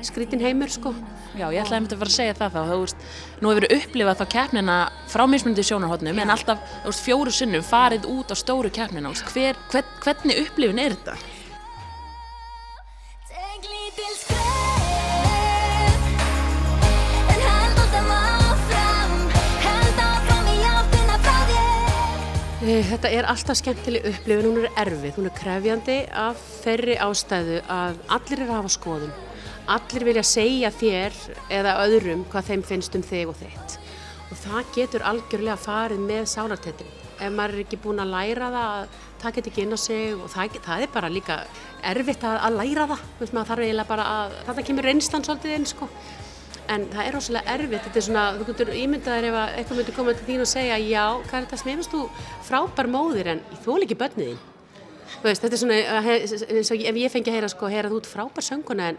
skrítin 0.07 0.43
heimur 0.43 0.73
sko. 0.73 0.93
Já, 1.39 1.47
ég 1.55 1.63
ætlaði 1.63 1.79
að 1.79 1.83
mynda 1.85 1.97
að 1.97 2.03
fara 2.03 2.13
að 2.13 2.17
segja 2.19 2.37
það 2.39 2.55
þá, 2.57 2.61
þú 2.73 2.79
veist, 2.83 3.09
nú 3.41 3.53
hefur 3.53 3.67
við 3.67 3.75
upplifað 3.79 4.21
þá 4.21 4.27
keppnina 4.35 4.79
frá 5.13 5.25
mismundi 5.31 5.67
sjónarhóttnum 5.69 6.23
en 6.25 6.35
alltaf, 6.35 6.63
þú 6.83 6.93
veist, 6.93 7.05
fjóru 7.07 7.35
sinnum 7.35 7.67
farið 7.67 8.09
út 8.11 8.35
á 8.35 8.37
stóru 8.39 8.73
keppnina, 8.75 9.13
þú 9.13 9.17
veist, 9.17 9.35
hver, 9.35 9.61
hver, 9.73 9.93
hvernig 10.05 10.43
upplifin 10.47 10.83
er 10.83 10.97
þetta? 10.99 11.19
Þetta 22.69 23.09
er 23.09 23.25
alltaf 23.25 23.57
skemmtileg 23.63 24.05
upplifin, 24.11 24.45
hún 24.45 24.67
er 24.67 24.75
erfið, 24.83 25.15
hún 25.17 25.29
er 25.31 25.33
krefjandi 25.39 25.95
af 26.13 26.43
þeirri 26.67 26.99
ástæðu 27.01 27.63
að 27.65 28.03
allir 28.13 28.43
er 28.43 28.51
að 28.51 28.59
hafa 28.59 28.73
skoðun. 28.75 29.15
Allir 29.73 30.05
vilja 30.05 30.25
segja 30.29 30.71
þér 30.77 31.17
eða 31.61 31.79
öðrum 31.87 32.27
hvað 32.29 32.51
þeim 32.51 32.67
finnst 32.69 32.99
um 32.99 33.07
þig 33.09 33.33
og 33.33 33.39
þitt. 33.41 33.79
Og 34.29 34.43
það 34.43 34.69
getur 34.77 35.07
algjörlega 35.09 35.57
farið 35.63 36.05
með 36.11 36.29
sálartettin. 36.35 36.93
Ef 37.17 37.33
maður 37.39 37.57
er 37.57 37.65
ekki 37.65 37.81
búin 37.87 38.05
að 38.05 38.13
læra 38.13 38.53
það, 38.53 38.71
að 38.77 39.03
það 39.25 39.37
get 39.39 39.51
ekki 39.53 39.65
inn 39.65 39.73
á 39.73 39.79
sig 39.81 40.07
og 40.19 40.31
það, 40.37 40.63
það 40.69 40.85
er 40.85 40.97
bara 40.99 41.15
líka 41.17 41.43
erfitt 41.95 42.29
að, 42.29 42.41
að 42.51 42.61
læra 42.61 42.89
það. 42.93 43.07
Maður 43.31 43.53
þarf 43.55 43.65
eiginlega 43.65 43.93
bara 43.95 44.11
að, 44.19 44.41
þarna 44.51 44.67
kemur 44.69 44.91
reynslan 44.93 45.25
svolítið 45.25 45.57
inn, 45.57 45.71
sko. 45.73 45.89
En 46.69 46.85
það 46.93 47.07
er 47.07 47.15
rosalega 47.17 47.55
erfitt, 47.55 47.81
þetta 47.87 47.97
er 47.97 48.05
svona, 48.05 48.25
þú 48.37 48.47
getur 48.51 48.73
ímyndaðir 48.77 49.29
ef 49.31 49.37
að 49.41 49.55
eitthvað 49.57 49.79
myndir 49.81 49.95
koma 49.97 50.13
til 50.19 50.27
þín 50.29 50.43
og 50.45 50.51
segja 50.51 50.77
já, 50.85 51.05
er 51.17 51.33
þetta 51.47 51.59
smifast 51.63 51.95
þú 51.95 52.03
frábær 52.45 52.91
móðir 52.93 53.31
en 53.33 53.41
ég 53.55 53.63
þól 53.65 53.81
ekki 53.87 53.97
börnið 54.03 54.29
þín. 54.35 54.47
Þú 55.19 55.25
veist, 55.25 55.43
þetta 55.43 55.57
er 55.57 55.61
svona, 55.63 56.03
he- 56.05 56.21
eins 56.59 56.71
og 56.71 56.83
ef 56.85 56.99
ég 57.01 57.11
fengi 57.11 57.31
að 57.33 57.37
heyra 57.39 57.49
sko, 57.49 57.71
heyra 57.73 57.89
þú 57.91 57.97
ert 58.03 58.11
frábær 58.13 58.45
sönguna 58.45 58.91
en 58.93 58.99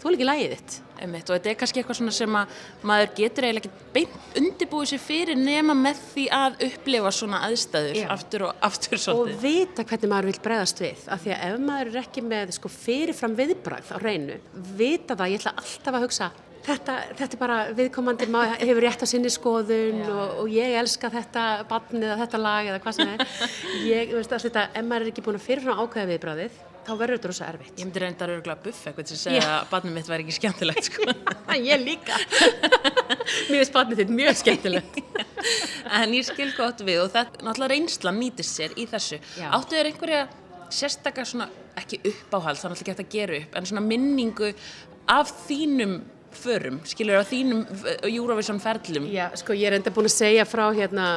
þól 0.00 0.14
ekki 0.16 0.24
lægið 0.30 0.54
þitt. 0.56 0.78
Einmitt, 1.00 1.28
og 1.30 1.36
þetta 1.36 1.50
er 1.52 1.58
kannski 1.60 1.80
eitthvað 1.82 1.98
svona 2.00 2.12
sem 2.16 2.34
að 2.40 2.56
maður 2.88 3.12
getur 3.20 3.44
eiginlega 3.44 3.68
ekki 3.68 3.92
beint 3.92 4.40
undirbúið 4.40 4.88
sér 4.94 5.00
fyrir 5.04 5.36
nema 5.40 5.76
með 5.76 6.00
því 6.14 6.24
að 6.32 6.58
upplifa 6.66 7.12
svona 7.12 7.42
aðstæður 7.46 7.96
Já. 8.00 8.08
aftur 8.16 8.42
og 8.48 8.54
aftur 8.68 8.96
Og 8.98 9.04
svolítið. 9.04 9.40
vita 9.44 9.84
hvernig 9.84 10.10
maður 10.12 10.28
vil 10.32 10.40
bregðast 10.48 10.80
við, 10.84 11.04
af 11.08 11.20
því 11.24 11.32
að 11.36 11.44
ef 11.52 11.60
maður 11.68 11.92
er 11.94 12.00
ekki 12.02 12.24
með 12.24 12.52
sko, 12.56 12.68
fyrirfram 12.68 13.36
viðbragð 13.36 13.92
á 13.92 13.96
reynu, 14.00 14.40
vita 14.76 15.16
það, 15.16 15.30
ég 15.32 15.40
ætla 15.44 15.54
alltaf 15.60 15.94
að 16.00 16.04
hugsa, 16.08 16.30
þetta, 16.66 16.96
þetta 17.18 17.36
er 17.36 17.40
bara 17.40 17.58
viðkomandi, 17.76 18.28
maður 18.30 18.64
hefur 18.64 18.84
rétt 18.84 19.04
á 19.04 19.06
sinni 19.08 19.30
skoðun 19.32 20.00
og, 20.06 20.40
og 20.42 20.50
ég 20.52 20.74
elska 20.80 21.10
þetta 21.12 21.44
barn 21.70 22.02
eða 22.02 22.18
þetta 22.24 22.40
lag 22.40 22.70
eða 22.70 22.80
hvað 22.84 22.98
sem 22.98 23.12
er. 23.14 23.24
Ég, 23.86 24.16
veist, 24.16 24.34
þetta, 24.46 24.66
ef 24.74 24.86
maður 24.86 25.06
er 25.06 25.12
ekki 25.12 25.24
búin 25.26 25.38
að 25.38 25.46
fyrirfram 25.46 25.80
ákveða 25.84 26.10
viðbragðið, 26.10 26.58
þá 26.86 26.92
verður 26.92 27.18
þetta 27.18 27.30
rosa 27.32 27.48
erfitt. 27.50 27.72
Ég 27.76 27.88
myndi 27.88 28.02
reynda 28.04 28.26
að 28.26 28.34
örgulega 28.36 28.64
buffa 28.66 28.90
eitthvað 28.90 29.14
að 29.14 29.22
segja 29.22 29.46
að 29.54 29.70
barnið 29.72 29.96
mitt 29.96 30.10
væri 30.10 30.26
ekki 30.26 30.36
skemmtilegt, 30.38 30.90
sko. 30.90 31.16
ég 31.70 31.84
líka. 31.84 32.20
Mér 33.50 33.62
finnst 33.62 33.74
barnið 33.76 34.04
þitt 34.04 34.14
mjög 34.20 34.38
skemmtilegt. 34.42 35.00
en 36.00 36.14
ég 36.16 36.28
skil 36.28 36.50
gott 36.56 36.84
við 36.86 37.02
og 37.06 37.10
þetta, 37.14 37.42
náttúrulega 37.46 37.74
reynslan 37.74 38.20
nýtist 38.20 38.60
sér 38.60 38.76
í 38.76 38.86
þessu. 38.90 39.20
Já. 39.40 39.48
Áttu 39.56 39.78
þér 39.78 39.90
einhverja 39.92 40.22
sérstakar 40.70 41.26
svona, 41.26 41.48
ekki 41.80 41.98
uppáhald, 42.06 42.60
þannig 42.60 42.78
að 42.78 42.82
ekki 42.84 42.94
hægt 42.94 43.04
að 43.04 43.12
gera 43.14 43.38
upp, 43.40 43.56
en 43.58 43.68
svona 43.70 43.82
minningu 43.84 44.50
af 45.10 45.32
þínum 45.48 46.00
förum, 46.36 46.80
skilur 46.88 47.20
af 47.20 47.30
þínum 47.30 47.64
Eurovision 48.06 48.60
ferlum. 48.62 49.08
Já, 49.10 49.28
sko 49.38 49.56
ég 49.56 49.70
er 49.70 49.78
enda 49.78 49.92
búin 49.94 50.08
að 50.08 50.16
segja 50.18 50.46
frá 50.48 50.68
hérna 50.76 51.08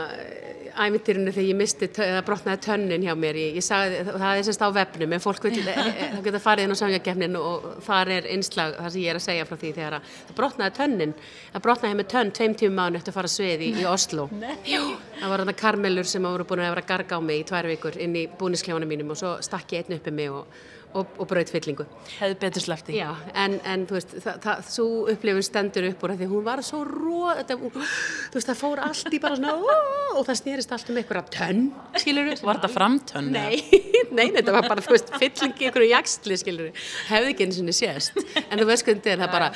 æmyndirinu 0.73 1.31
þegar 1.33 1.47
ég 1.47 1.57
misti, 1.57 1.89
eða 2.01 2.21
brotnaði 2.25 2.61
tönnin 2.65 3.05
hjá 3.05 3.13
mér, 3.17 3.37
ég, 3.37 3.57
ég 3.59 3.65
sagði, 3.65 3.99
það 4.09 4.39
er 4.39 4.47
semst 4.47 4.65
á 4.65 4.69
vefnum, 4.73 5.13
en 5.15 5.23
fólk 5.23 5.45
vil, 5.47 5.61
e, 5.69 5.85
e, 5.91 6.09
þá 6.15 6.19
geta 6.27 6.41
farið 6.41 6.67
inn 6.67 6.75
á 6.75 6.81
samjöngefnin 6.81 7.37
og 7.39 7.67
þar 7.85 8.13
er 8.17 8.29
einslag 8.33 8.77
það 8.79 8.89
sem 8.95 9.03
ég 9.03 9.13
er 9.13 9.19
að 9.19 9.25
segja 9.27 9.47
frá 9.49 9.55
því 9.61 9.73
þegar 9.77 9.97
að 9.99 10.11
það 10.17 10.35
brotnaði 10.41 10.75
tönnin, 10.79 11.15
það 11.53 11.65
brotnaði 11.67 11.99
með 11.99 12.11
tönn 12.15 12.33
tveim 12.39 12.57
tímum 12.61 12.79
mánu 12.81 12.99
eftir 12.99 13.13
að 13.13 13.19
fara 13.19 13.31
á 13.31 13.35
svið 13.37 13.65
í, 13.67 13.71
í 13.83 13.87
Oslo. 13.89 14.27
Jú. 14.67 14.83
Það 15.19 15.33
var 15.33 15.43
þarna 15.43 15.57
karmelur 15.63 16.09
sem 16.09 16.29
voru 16.29 16.47
búin 16.49 16.63
að 16.63 16.73
vera 16.73 16.87
garga 16.93 17.19
á 17.19 17.21
mig 17.23 17.43
í 17.43 17.47
tvær 17.49 17.69
vikur 17.69 17.99
inn 18.01 18.17
í 18.17 18.27
búnisklefanum 18.39 18.89
mínum 18.89 19.13
og 19.13 19.19
svo 19.19 19.35
stakk 19.45 19.77
ég 19.77 19.85
einn 19.85 19.99
uppi 19.99 20.15
mig 20.15 20.33
og, 20.33 20.63
og, 20.97 21.13
og 21.19 21.27
braut 21.29 21.49
fyllingu. 21.51 21.85
Hefði 22.19 22.37
betur 22.41 22.63
slefti. 22.65 22.95
Já, 22.97 23.09
en, 23.43 23.57
en 23.69 23.85
þú 23.89 23.97
veist, 23.97 24.15
það, 24.23 24.39
það, 24.43 24.63
svo 24.73 24.87
upplifun 25.13 25.45
stendur 25.45 25.87
upp 25.89 26.05
úr 26.05 26.15
því 26.19 26.29
hún 26.31 26.45
var 26.45 26.61
svo 26.65 26.83
ró, 26.87 27.21
þetta, 27.39 27.57
þú 27.59 28.37
veist, 28.37 28.49
það 28.51 28.59
fór 28.61 28.83
allt 28.87 29.17
í 29.17 29.21
bara 29.23 29.39
svona, 29.39 29.53
ó, 29.57 29.77
og 30.19 30.27
það 30.27 30.39
snerist 30.41 30.75
allt 30.75 30.91
um 30.93 30.99
einhverja 31.01 31.25
tönn, 31.37 31.63
skilur 32.03 32.29
við. 32.29 32.43
Var 32.45 32.59
þetta 32.61 32.71
framtönn? 32.73 33.31
Nei, 33.33 33.81
nei, 34.17 34.27
þetta 34.35 34.55
var 34.55 34.69
bara, 34.69 34.85
þú 34.85 34.95
veist, 34.95 35.13
fyllingi 35.21 35.69
einhverju 35.69 35.91
jaksli, 35.93 36.39
skilur 36.43 36.69
við, 36.69 36.87
hefði 37.09 37.33
ekki 37.33 37.47
einu 37.47 37.57
sinni 37.59 37.77
sést, 37.77 38.21
en 38.45 38.61
þú 38.61 38.69
veist 38.69 38.87
hvernig 38.87 39.03
þetta 39.03 39.15
er, 39.15 39.23
það 39.25 39.35
bara, 39.37 39.51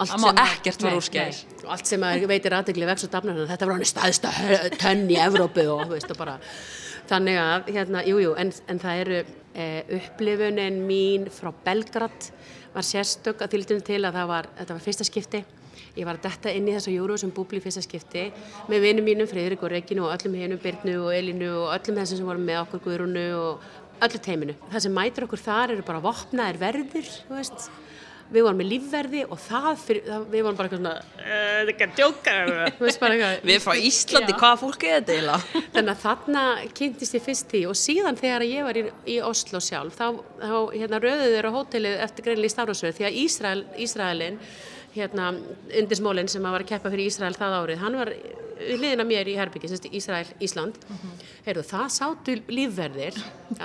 allt 0.00 0.14
sem 0.14 0.28
Nei, 0.30 0.94
nei, 1.20 1.64
og 1.66 1.72
allt 1.74 1.90
sem 1.90 2.04
að 2.06 2.24
veitir 2.30 2.54
aðdegli 2.56 2.86
vex 2.88 3.04
og 3.06 3.12
dafnar, 3.12 3.42
þetta 3.50 3.68
var 3.68 3.76
hann 3.76 3.88
staðista 3.88 4.30
hö- 4.32 4.70
tönn 4.80 5.04
í 5.12 5.18
Evrópu 5.20 5.66
og, 5.74 5.82
þú 5.90 5.96
veist, 5.98 6.12
og 6.14 6.20
bara, 6.20 6.38
þannig 7.10 7.40
að, 7.42 7.68
hérna, 7.76 8.02
jú, 8.08 8.20
jú, 8.24 8.32
en, 8.40 8.52
en 8.70 8.80
það 8.80 9.02
eru 9.04 9.20
e, 9.54 9.84
upplifunin 9.98 10.82
mín 10.86 11.28
frá 11.32 11.52
Belgrad 11.64 12.30
var 12.74 12.86
sérstök 12.86 13.42
að 13.42 13.56
þýldum 13.56 13.82
til 13.86 14.04
að 14.04 14.20
var, 14.30 14.50
þetta 14.58 14.76
var 14.76 14.84
fyrsta 14.84 15.06
skipti 15.08 15.44
ég 15.96 16.06
var 16.06 16.18
að 16.18 16.26
detta 16.28 16.52
inn 16.54 16.68
í 16.68 16.74
þessa 16.74 16.92
júru 16.94 17.18
sem 17.18 17.32
búbli 17.34 17.60
fyrsta 17.62 17.82
skipti 17.84 18.28
með 18.70 18.84
vinnum 18.86 19.06
mínum, 19.06 19.28
Freyðrik 19.30 19.62
og 19.66 19.72
Reginu 19.72 20.06
og 20.06 20.14
öllum 20.14 20.36
hinum, 20.38 20.60
Byrnu 20.62 20.96
og 21.02 21.14
Elinu 21.14 21.50
og 21.64 21.74
öllum 21.74 22.00
þessum 22.00 22.20
sem 22.20 22.30
voru 22.30 22.42
með 22.44 22.62
okkur 22.64 22.84
Guðrunu 22.86 23.26
og 23.38 23.70
öllu 24.06 24.20
teiminu. 24.22 24.56
Það 24.70 24.84
sem 24.86 24.94
mætir 24.96 25.26
okkur 25.26 25.42
þar 25.42 25.74
eru 25.74 25.86
bara 25.86 26.02
vopnaðir 26.04 26.60
verðir, 26.60 27.10
þú 27.28 27.36
veist 27.36 27.70
við 28.30 28.44
vorum 28.46 28.60
með 28.62 28.68
lífverði 28.70 29.22
og 29.26 29.38
það, 29.42 29.68
fyrir, 29.84 30.02
það 30.06 30.24
við 30.34 30.44
vorum 30.46 30.58
bara 30.60 30.68
eitthvað 30.68 30.80
svona 30.80 30.94
"Eh, 31.18 31.26
þetta 31.26 31.60
er 31.60 31.72
ekki 31.74 31.86
að 31.86 31.94
djóka 31.98 32.34
Við 33.50 33.58
frá 33.64 33.74
Íslandi, 33.90 34.36
hvaða 34.40 34.60
fólk 34.62 34.84
er 34.88 34.96
þetta 35.00 35.14
eiginlega? 35.16 35.40
Þannig 35.74 35.92
að 35.94 36.02
þarna 36.04 36.44
kynntist 36.80 37.14
ég 37.18 37.24
fyrst 37.26 37.48
því 37.50 37.62
og 37.70 37.78
síðan 37.80 38.20
þegar 38.20 38.46
ég 38.46 38.64
var 38.68 38.80
í, 38.80 38.84
í 39.06 39.20
Oslo 39.26 39.60
sjálf 39.60 39.96
þá, 39.98 40.06
þá 40.40 40.56
hérna, 40.76 41.02
röðuðu 41.02 41.34
þeir 41.36 41.48
á 41.50 41.56
hótelið 41.58 42.00
eftir 42.06 42.28
greinlega 42.28 42.50
í 42.50 42.54
Stárasverð 42.56 43.00
því 43.00 43.08
að 43.10 43.18
Ísrael, 43.24 43.64
Ísraelin 43.86 44.38
hérna, 44.94 45.32
undismólin 45.80 46.30
sem 46.30 46.44
var 46.44 46.64
að 46.64 46.70
keppa 46.72 46.92
fyrir 46.92 47.10
Ísrael 47.10 47.36
það 47.38 47.56
árið, 47.60 47.82
hann 47.84 47.98
var 48.00 48.12
við 48.60 48.80
hliðina 48.80 49.06
mér 49.08 49.28
í 49.30 49.36
herbyggi, 49.38 49.70
sem 49.70 49.94
Ísrael, 49.96 50.28
Ísland. 50.44 50.78
Heyrðu, 51.46 51.64
það 51.70 51.86
sátu 51.94 52.36
lífverðir 52.52 53.20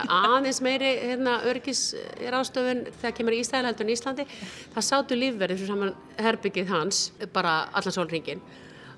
aðeins 0.05 0.61
meiri 0.63 0.91
hérna, 1.01 1.37
örgis 1.51 1.81
ráðstöfun 2.23 2.85
þegar 3.01 3.17
kemur 3.17 3.35
í 3.35 3.41
Ísrael 3.43 3.65
heldur 3.67 3.87
en 3.87 3.95
Íslandi, 3.95 4.27
það 4.75 4.87
sátu 4.89 5.17
lífverðir 5.19 5.67
saman 5.67 5.95
herbyggið 6.21 6.71
hans 6.71 7.09
bara 7.35 7.65
allan 7.75 7.97
sólringin 7.97 8.43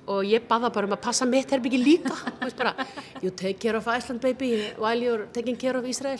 og 0.07 0.23
ég 0.27 0.43
baða 0.47 0.69
bara 0.73 0.87
um 0.87 0.95
að 0.95 1.01
passa 1.03 1.25
mitt 1.27 1.51
herbyggi 1.51 1.79
líka. 1.81 2.15
Bara, 2.57 2.73
you 3.21 3.31
take 3.31 3.59
care 3.59 3.75
of 3.77 3.87
Iceland 3.87 4.21
baby 4.23 4.71
while 4.79 4.97
you're 4.97 5.27
taking 5.35 5.57
care 5.59 5.75
of 5.77 5.85
Israel? 5.85 6.19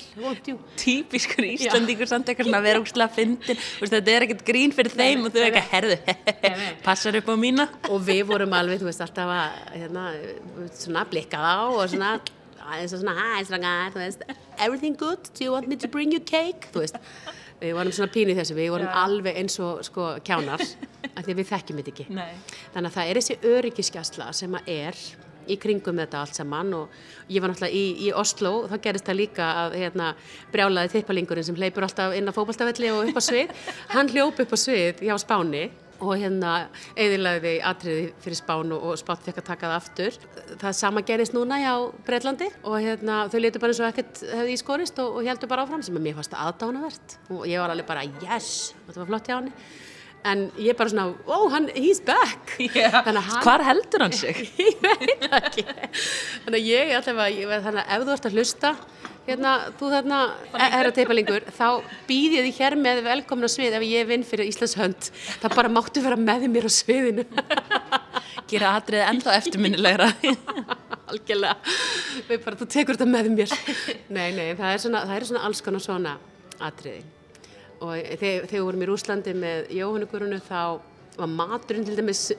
Típiskur 0.78 1.48
Íslandíkur 1.48 2.10
samt 2.10 2.30
eitthvað 2.30 2.52
svona 2.52 2.76
úrslega 2.82 3.10
fyndin 3.16 3.62
þetta 3.98 4.14
er 4.14 4.26
ekkert 4.28 4.44
grín 4.48 4.74
fyrir 4.76 4.94
þeim 4.94 5.28
og 5.28 5.36
þau 5.36 5.42
er 5.42 5.48
ekki, 5.50 5.64
herðu, 5.72 6.00
nei. 6.44 6.68
passar 6.88 7.18
upp 7.20 7.32
á 7.32 7.36
mína. 7.40 7.68
Og 7.92 8.04
við 8.08 8.26
vorum 8.30 8.58
alveg, 8.58 8.82
þú 8.82 8.90
veist, 8.90 9.04
alltaf 9.06 9.32
að 9.38 9.62
hérna, 9.78 10.10
svona 10.76 11.06
blikkað 11.10 11.48
á 11.48 11.58
og 11.70 11.84
svona 11.94 12.14
aðeins 12.68 12.94
og 12.94 13.02
svona, 13.02 13.16
hi, 13.18 13.48
strangar, 13.48 13.96
þú 13.96 14.04
veist 14.04 14.28
everything 14.58 15.00
good, 15.00 15.32
do 15.34 15.48
you 15.48 15.56
want 15.56 15.72
me 15.72 15.80
to 15.80 15.88
bring 15.88 16.12
you 16.12 16.20
cake? 16.20 16.68
Þú 16.74 16.84
veist, 16.84 17.00
við 17.62 17.78
vorum 17.78 17.96
svona 17.96 18.12
pínu 18.14 18.36
þessu. 18.38 18.58
Við 18.58 18.72
vorum 18.76 18.92
alveg 19.06 19.40
eins 19.40 19.58
og 19.64 19.84
sko 19.88 20.16
kjánar 20.28 20.64
af 21.18 21.26
því 21.26 21.38
við 21.40 21.50
þekkjum 21.52 21.80
þetta 21.82 21.94
ekki. 21.94 22.10
Nei. 22.18 22.60
þannig 22.74 22.92
að 22.92 22.98
það 22.98 23.10
er 23.10 23.22
þessi 23.22 23.40
öryggiskjastla 23.54 24.30
sem 24.38 24.60
að 24.60 24.70
er 24.78 25.02
í 25.48 25.58
kringum 25.62 26.02
þetta 26.02 26.22
allt 26.22 26.38
saman 26.38 26.76
og 26.76 27.32
ég 27.32 27.44
var 27.44 27.52
náttúrulega 27.52 27.80
í, 27.80 28.08
í 28.08 28.12
Oslo 28.16 28.68
þá 28.68 28.78
gerist 28.84 29.08
það 29.08 29.20
líka 29.22 29.48
að 29.64 29.80
hérna, 29.82 30.12
brjálaði 30.54 30.94
tippalingurinn 30.98 31.48
sem 31.48 31.58
hleypur 31.58 31.88
alltaf 31.88 32.16
inn 32.18 32.30
á 32.30 32.36
fótballtafelli 32.36 32.94
og 32.94 33.12
upp 33.12 33.20
á 33.20 33.24
svið. 33.24 33.58
Hann 33.96 34.12
hljóp 34.14 34.42
upp 34.44 34.56
á 34.56 34.58
svið 34.60 35.06
hjá 35.08 35.16
Spáni 35.24 35.68
og 35.98 36.14
hérna 36.14 36.52
eðilaði 37.00 37.56
atriði 37.66 38.10
fyrir 38.22 38.38
Spán 38.38 38.74
og, 38.76 38.84
og 38.92 39.00
Spán 39.02 39.24
fekk 39.26 39.42
að 39.42 39.48
taka 39.48 39.72
það 39.72 39.78
aftur. 39.80 40.20
Það 40.62 40.78
sama 40.78 41.04
gerist 41.08 41.34
núna 41.34 41.58
hjá 41.64 41.74
Breitlandi 42.06 42.52
og 42.62 42.78
hérna 42.84 43.24
þau 43.32 43.40
letu 43.42 43.62
bara 43.64 43.74
eins 43.74 43.82
og 43.82 43.90
ekkert 43.90 44.24
hefði 44.30 44.54
í 44.54 44.62
skorist 44.62 45.02
og, 45.02 45.18
og 45.18 45.28
heldur 45.28 45.50
bara 45.50 45.66
áfram 45.66 45.86
sem 45.86 45.98
að 45.98 46.06
mér 46.06 46.20
fannst 46.20 46.38
aðdánavert 46.38 47.18
og 47.34 47.46
ég 47.50 47.64
var 47.64 47.74
alveg 47.74 47.90
bara 47.90 48.06
yes, 48.06 48.76
þetta 48.86 49.02
var 49.02 49.14
flott 49.14 49.32
hjá 49.32 49.40
hann 49.40 49.54
en 50.26 50.48
ég 50.60 50.78
bara 50.78 50.92
svona, 50.92 51.14
oh, 51.28 51.48
hann, 51.54 51.70
he's 51.76 52.02
back. 52.04 52.56
Að 52.60 53.12
hann- 53.16 53.44
Hvar 53.46 53.64
heldur 53.64 54.04
hann 54.06 54.16
sig? 54.16 54.36
ég 54.60 54.80
veit 54.82 55.28
ekki. 55.30 55.66
Þannig 56.46 56.58
að 56.58 56.68
ég 56.68 56.96
að 56.98 57.22
ég, 57.36 57.54
þannig 57.68 57.84
að 57.84 57.94
ef 57.96 58.08
þú 58.08 58.16
ert 58.16 58.30
að 58.30 58.38
hlusta 58.38 58.74
hérna, 59.28 59.54
þú 59.80 59.90
þarna 59.92 60.20
er 60.56 60.88
að 60.88 60.94
teipalingur 60.96 61.48
þá 61.58 61.66
býð 62.08 62.38
ég 62.38 62.46
því 62.48 62.54
hér 62.62 62.78
með 62.80 63.02
velkomna 63.08 63.50
svið 63.52 63.76
ef 63.80 63.86
ég 63.88 64.08
vinn 64.08 64.24
fyrir 64.28 64.48
Íslands 64.48 64.78
hönd. 64.80 65.10
Það 65.42 65.58
bara 65.60 65.74
máttu 65.74 66.04
vera 66.04 66.20
með 66.20 66.48
mér 66.54 66.70
á 66.70 66.72
sviðinu. 66.72 67.28
Gera 68.52 68.78
atriði 68.80 69.04
ennþá 69.12 69.36
eftirminnilegra. 69.42 70.08
Algjörlega. 71.12 71.76
Við 72.30 72.42
bara, 72.46 72.60
þú 72.60 72.70
tekur 72.72 72.96
þetta 72.96 73.12
með 73.12 73.30
mér. 73.36 73.60
Nei, 74.08 74.32
nei, 74.32 74.50
það 74.56 74.72
er 74.72 74.82
svona, 74.86 75.06
það 75.10 75.20
er 75.20 75.30
svona 75.32 75.46
alls 75.50 75.64
konar 75.66 75.84
svona 75.84 76.18
atriði 76.64 77.06
og 77.82 77.94
þegar, 78.20 78.48
við 78.52 78.66
vorum 78.66 78.84
í 78.84 78.90
Rúslandi 78.90 79.34
með 79.38 79.74
Jóhannugurunu 79.78 80.40
þá 80.48 80.62
var 81.18 81.34
maturinn 81.34 81.86
til 81.88 81.98
dæmis 81.98 82.30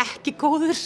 ekki 0.00 0.34
góður. 0.38 0.78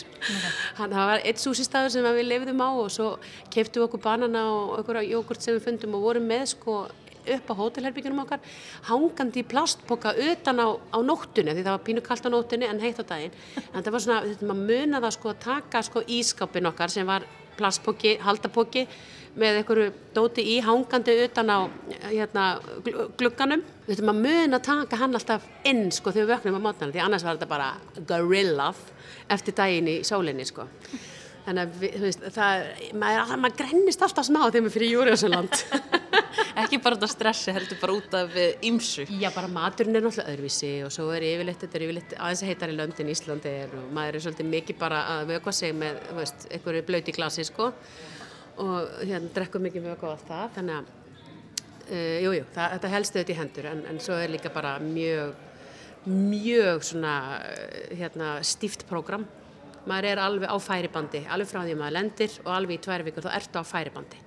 Hann 0.79 0.93
það 0.95 1.09
var 1.11 1.23
eitt 1.23 1.41
súsistafur 1.43 1.93
sem 1.93 2.07
við 2.07 2.29
lifðum 2.29 2.63
á 2.65 2.71
og 2.73 2.91
svo 2.93 3.09
keiftum 3.53 3.83
við 3.83 3.89
okkur 3.89 4.05
banana 4.05 4.45
og 4.51 4.77
okkur 4.81 5.01
jógurt 5.05 5.45
sem 5.45 5.57
við 5.57 5.67
fundum 5.69 5.97
og 5.99 6.07
vorum 6.09 6.29
með 6.29 6.47
sko 6.55 6.79
upp 7.25 7.49
á 7.49 7.55
hótelherbyggjunum 7.57 8.21
okkar 8.25 8.43
hangandi 8.89 9.41
í 9.41 9.47
plastpoka 9.49 10.13
utan 10.13 10.61
á, 10.61 10.69
á 10.77 10.99
nóttunni 11.01 11.55
því 11.55 11.63
það 11.63 11.73
var 11.73 11.85
pínu 11.87 12.03
kalt 12.05 12.29
á 12.29 12.31
nóttunni 12.33 12.69
en 12.69 12.83
heitt 12.83 13.01
á 13.01 13.05
daginn. 13.05 13.33
En 13.73 13.81
það 13.81 13.95
var 13.97 14.05
svona, 14.05 14.21
þetta 14.29 14.51
maður 14.51 14.69
muna 14.69 15.03
það 15.05 15.17
sko 15.17 15.33
að 15.33 15.41
taka 15.47 15.83
sko 15.89 16.05
ískápin 16.19 16.69
okkar 16.69 16.93
sem 16.93 17.09
var 17.09 17.25
plastpoki, 17.57 18.19
haldapoki 18.21 18.87
með 19.41 19.59
einhverju 19.61 19.87
dóti 20.15 20.45
í 20.55 20.59
hangandi 20.63 21.15
utan 21.25 21.51
á 21.51 21.59
hérna, 22.07 22.45
gl- 22.87 23.09
glugganum. 23.19 23.65
Þetta 23.89 24.07
maður 24.07 24.23
mun 24.29 24.59
að 24.59 24.67
taka 24.69 25.01
hann 25.01 25.19
alltaf 25.19 25.49
inn 25.69 25.89
sko 25.95 26.13
þegar 26.15 26.29
við 26.29 26.35
vöknum 26.37 26.61
á 26.63 26.67
mótnana 26.69 26.95
því 26.95 27.03
annars 27.05 27.27
var 27.27 27.41
þetta 27.41 27.51
bara 27.51 27.73
gorillað 28.09 28.81
eftir 29.35 29.59
daginn 29.59 29.91
í 29.91 29.99
sólinni 30.07 30.47
sko. 30.49 30.69
Þannig 31.45 31.61
að 31.67 31.81
við, 31.83 31.97
veist, 32.07 32.23
það, 32.33 32.63
maður, 32.97 33.35
maður 33.43 33.59
grennist 33.59 34.05
alltaf 34.07 34.25
smá 34.25 34.39
þegar 34.47 34.65
maður 34.65 34.77
fyrir 34.79 34.95
Júriðsson 34.95 35.51
Ekki 36.65 36.79
bara 36.83 36.97
út 36.97 37.05
af 37.05 37.11
stressi, 37.11 37.53
heldur 37.55 37.79
bara 37.81 37.95
út 37.99 38.15
af 38.17 38.37
eh, 38.39 38.55
ýmsu. 38.67 39.05
Já, 39.21 39.29
bara 39.35 39.51
maturinn 39.51 39.99
er 39.99 40.05
náttúrulega 40.07 40.33
öðruvísi 40.33 40.71
og 40.87 40.93
svo 40.95 41.09
er 41.15 41.27
yfirleitt, 41.27 41.61
þetta 41.63 41.79
er 41.79 41.85
yfirleitt 41.87 42.15
aðeins 42.17 42.43
að 42.45 42.51
heitar 42.51 42.73
í 42.73 42.77
löndin 42.79 43.11
Íslandi 43.13 43.53
er 43.65 43.75
og 43.77 43.89
maður 43.95 44.19
er 44.19 44.25
svolítið 44.25 44.51
mikið 44.53 44.79
bara 44.81 45.01
að 45.17 45.33
vökva 45.35 45.55
sig 45.55 45.75
með, 45.79 45.99
veist, 46.19 46.47
einhverju 46.55 46.85
blöti 46.89 47.15
glasi, 47.17 47.47
sko 47.51 47.73
og 48.63 49.01
hérna 49.03 49.33
drekkum 49.35 49.65
mikið 49.67 49.89
vökva 49.91 50.11
og 50.11 50.15
allt 50.15 50.29
það, 50.29 50.53
þannig 50.59 50.77
að 50.77 50.93
uh, 51.91 52.19
jú, 52.25 52.37
jú, 52.39 52.45
það, 52.55 52.77
þetta 52.77 52.93
helst 52.95 53.17
auðvitað 53.17 53.35
í 53.35 53.41
hendur 53.41 53.71
en, 53.73 53.83
en 53.91 54.01
svo 54.05 54.21
er 54.21 54.35
líka 54.35 54.53
bara 54.55 54.77
mjög 54.83 55.35
mjög 56.05 56.85
svona 56.85 57.41
eh, 57.49 57.97
hérna 57.99 58.37
stíft 58.45 58.85
prógram. 58.89 59.25
Maður 59.89 60.09
er 60.09 60.21
alveg 60.21 60.49
á 60.49 60.57
færibandi, 60.61 61.25
alveg 61.29 61.49
frá 61.49 61.61
því 61.65 61.75
að 61.75 61.81
maður 61.81 61.97
lendir 61.99 62.37
og 62.45 62.51
alveg 62.55 62.79
í 62.79 62.83
tvær 62.85 63.05
vikur 63.05 63.27
þá 63.27 63.35
ertu 63.37 63.61
á 63.61 63.65
færibandi. 63.69 64.21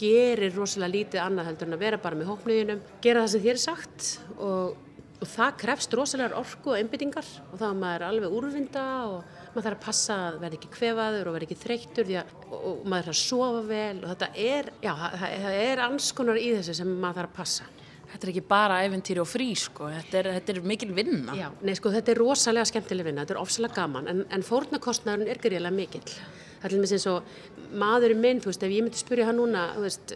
Gerir 0.00 0.56
rosalega 0.56 0.92
lítið 0.92 1.22
annað 1.24 1.50
heldur 1.50 1.68
en 1.68 1.76
að 1.76 1.84
vera 1.84 2.00
bara 2.00 2.16
með 2.16 2.30
hópnuðinum, 2.32 2.82
gera 3.04 3.22
það 3.24 3.32
sem 3.32 3.44
þér 3.44 3.54
er 3.54 3.62
sagt 3.62 4.08
og, 4.36 4.76
og 5.20 5.30
það 5.32 5.58
krefst 5.62 5.96
rosalega 5.96 6.40
orku 6.40 6.72
og 6.72 6.80
einbyttingar 6.80 7.28
og 7.50 7.60
þá 7.60 7.66
er 7.68 7.78
maður 7.80 8.06
alveg 8.10 8.36
úrvinda 8.40 8.86
og 9.08 9.36
maður 9.56 9.68
þarf 9.70 9.78
að 9.78 9.86
passa 9.86 10.18
að 10.26 10.36
verða 10.42 10.58
ekki 10.58 10.72
kvefaður 10.76 11.30
og 11.30 11.36
verða 11.36 11.48
ekki 11.48 11.58
þreyttur 11.62 12.08
því 12.08 12.18
að, 12.20 12.34
og, 12.46 12.58
og 12.58 12.84
maður 12.84 13.08
þarf 13.08 13.16
að 13.16 13.22
sofa 13.22 13.64
vel 13.70 13.96
og 14.02 14.06
þetta 14.12 14.28
er, 14.44 14.70
já, 14.84 14.92
það, 15.00 15.26
það 15.46 15.58
er 15.64 15.82
anskonar 15.86 16.40
í 16.40 16.46
þessu 16.58 16.76
sem 16.80 16.94
maður 16.94 17.20
þarf 17.22 17.32
að 17.32 17.40
passa. 17.40 17.68
Þetta 18.06 18.22
er 18.26 18.32
ekki 18.32 18.44
bara 18.48 18.78
eventýri 18.86 19.20
og 19.20 19.26
frí, 19.28 19.48
sko. 19.58 19.88
Þetta 19.90 20.18
er, 20.20 20.28
þetta 20.38 20.52
er 20.54 20.60
mikil 20.70 20.92
vinna. 20.94 21.34
Já, 21.36 21.48
nei 21.66 21.74
sko 21.76 21.90
þetta 21.92 22.12
er 22.12 22.20
rosalega 22.22 22.70
skemmtileg 22.70 23.08
vinna, 23.08 23.24
þetta 23.26 23.34
er 23.34 23.42
ofsalega 23.42 23.80
gaman 23.80 24.12
en, 24.12 24.22
en 24.30 24.46
fórnarkostnaðurinn 24.46 25.32
er 25.32 25.42
greiðlega 25.42 25.74
mikill. 25.74 26.16
Það 26.56 26.68
er 26.68 26.72
til 26.72 26.78
dæmis 26.78 26.94
eins 26.96 27.08
og 27.10 27.66
maðurinn 27.82 28.22
minn, 28.22 28.40
þú 28.40 28.52
veist, 28.52 28.64
ef 28.64 28.72
ég 28.72 28.86
myndi 28.86 29.00
spyrja 29.00 29.26
hann 29.28 29.38
núna, 29.40 29.66
þú 29.74 29.84
veist, 29.84 30.14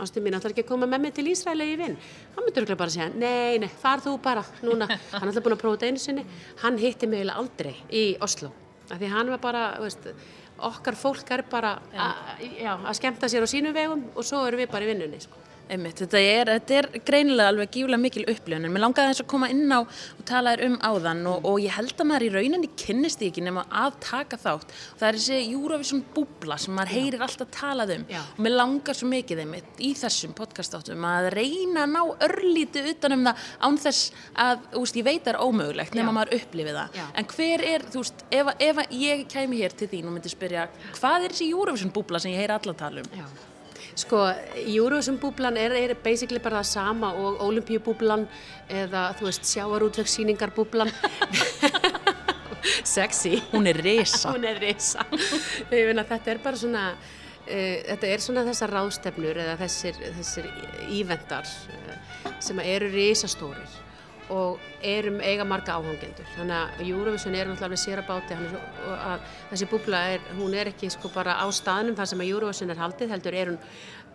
ástin 0.00 0.24
mín 0.24 0.36
ætlar 0.38 0.54
ekki 0.54 0.64
að 0.64 0.70
koma 0.70 0.88
með 0.88 1.04
mig 1.04 1.14
til 1.16 1.26
Ísraeli 1.32 1.68
í 1.72 1.76
vinn, 1.80 1.96
hann 2.34 2.46
myndi 2.46 2.62
örugglega 2.62 2.80
bara 2.80 2.94
segja, 2.94 3.08
nei, 3.12 3.58
nei, 3.62 3.68
far 3.82 4.02
þú 4.04 4.16
bara 4.22 4.44
núna, 4.64 4.88
hann 5.12 5.28
alltaf 5.28 5.44
búin 5.44 5.56
að 5.56 5.62
prófa 5.62 5.80
þetta 5.80 5.90
einu 5.90 6.02
sinni, 6.02 6.26
hann 6.62 6.80
hitti 6.80 7.10
mig 7.10 7.22
eiginlega 7.22 7.42
aldrei 7.42 7.74
í 7.90 8.04
Oslo, 8.24 8.52
því 9.00 9.12
hann 9.12 9.32
var 9.32 9.42
bara, 9.42 9.62
veist, 9.82 10.08
okkar 10.62 10.98
fólk 10.98 11.30
er 11.34 11.44
bara 11.50 11.76
að, 11.92 12.90
skemmta 12.98 13.30
sér 13.30 13.46
á 13.46 13.48
sínum 13.50 13.74
vegum 13.76 14.04
og 14.14 14.26
svo 14.26 14.44
erum 14.46 14.62
við 14.62 14.72
bara 14.72 14.86
í 14.86 14.92
vinnunni, 14.92 15.20
sko. 15.22 15.40
Einmitt, 15.72 16.02
þetta 16.02 16.20
er, 16.20 16.48
þetta 16.58 16.74
er 16.76 16.86
greinilega 17.06 17.48
alveg 17.48 17.70
gífulega 17.72 18.00
mikil 18.02 18.24
upplifun 18.28 18.66
en 18.66 18.72
mér 18.74 18.82
langaði 18.82 19.12
þess 19.12 19.22
að 19.22 19.28
koma 19.32 19.48
inn 19.48 19.70
á 19.72 19.80
og 19.80 20.22
tala 20.28 20.52
um 20.66 20.74
áðan 20.84 21.22
og, 21.30 21.46
og 21.48 21.60
ég 21.62 21.72
held 21.72 21.94
að 21.96 22.08
maður 22.10 22.26
í 22.26 22.30
rauninni 22.34 22.68
kynnist 22.76 23.22
ekki 23.24 23.44
nema 23.46 23.64
að 23.82 23.94
taka 24.04 24.36
þátt 24.42 24.74
það 25.00 25.06
er 25.08 25.18
þessi 25.18 25.38
Eurovision 25.54 26.02
búbla 26.12 26.58
sem 26.60 26.76
maður 26.76 26.92
heyrir 26.96 27.24
alltaf 27.24 27.52
talað 27.56 27.94
um 27.96 28.04
Já. 28.12 28.20
og 28.20 28.42
mér 28.44 28.56
langar 28.58 28.98
svo 28.98 29.08
mikið 29.12 29.40
einmitt 29.46 29.80
í 29.80 29.92
þessum 29.96 30.34
podcastáttum 30.36 31.06
að 31.08 31.30
reyna 31.38 31.86
að 31.86 31.94
ná 31.94 32.02
örlítið 32.28 32.90
utan 32.92 33.16
um 33.16 33.24
það 33.30 33.46
án 33.64 33.80
þess 33.86 34.26
að, 34.44 34.66
veist, 34.76 34.98
ég 35.00 35.08
veit 35.08 35.22
það 35.22 35.32
er 35.32 35.40
ómögulegt 35.46 35.96
nema 35.96 36.12
Já. 36.12 36.16
maður 36.18 36.34
upplifið 36.40 36.78
það 36.82 37.00
Já. 37.00 37.06
en 37.16 37.30
hver 37.32 37.64
er, 37.70 37.86
þú 37.94 38.04
veist, 38.04 38.26
ef, 38.42 38.52
ef 38.68 38.84
ég 38.98 39.24
kæmi 39.32 39.62
hér 39.62 39.78
til 39.78 39.88
þín 39.94 40.10
og 40.10 40.18
myndi 40.18 40.34
spyrja 40.34 40.68
hvað 40.98 41.30
er 41.30 41.36
þessi 41.38 41.48
Eurovision 41.54 41.94
búbla 41.96 42.20
sem 42.20 42.34
ég 42.34 42.44
heyri 42.44 42.58
alla 42.58 42.76
tala 42.76 43.06
um 43.06 43.16
Já. 43.22 43.24
Sko, 43.94 44.22
Eurovision 44.56 45.18
búblan 45.20 45.58
er, 45.60 45.74
er 45.76 45.94
basically 46.00 46.40
bara 46.40 46.62
það 46.62 46.70
sama 46.70 47.12
og 47.12 47.42
Olympíubúblan 47.44 48.24
eða, 48.70 49.10
þú 49.18 49.28
veist, 49.28 49.48
sjávarútvegssýningar 49.52 50.54
búblan. 50.56 50.92
Sexy. 52.86 53.42
hún 53.52 53.66
er 53.66 53.76
risa 53.82 54.30
Hún 54.30 54.44
er 54.46 54.60
að 55.98 56.12
þetta 56.14 56.30
er 56.30 56.40
bara 56.44 56.58
svona, 56.58 56.84
uh, 56.94 57.78
þetta 57.90 58.10
er 58.14 58.22
svona 58.22 58.44
þessar 58.46 58.74
ráðstefnur 58.78 59.40
eða 59.44 59.56
þessir, 59.60 59.98
þessir 60.18 60.50
íventar 60.94 61.48
uh, 61.48 62.36
sem 62.40 62.62
eru 62.62 62.90
risastórir 62.92 63.81
og 64.32 64.62
erum 64.86 65.18
eiga 65.20 65.44
marga 65.48 65.76
áhangendur. 65.78 66.28
Þannig 66.36 66.56
að 66.58 66.84
Eurovision 66.86 67.36
er 67.36 67.50
náttúrulega 67.50 67.68
alveg 67.68 67.82
sér 67.82 68.02
að 68.02 68.08
báti 68.10 68.38
þessi 69.50 69.68
búbla 69.70 70.04
er, 70.14 70.24
hún 70.38 70.56
er 70.56 70.72
ekki 70.72 70.90
sko 70.92 71.10
bara 71.14 71.36
á 71.38 71.46
staðnum 71.52 71.98
þar 71.98 72.12
sem 72.12 72.24
að 72.24 72.32
Eurovision 72.32 72.72
er 72.72 72.80
haldið, 72.80 73.12
heldur 73.12 73.36
er 73.36 73.52
hún 73.52 73.60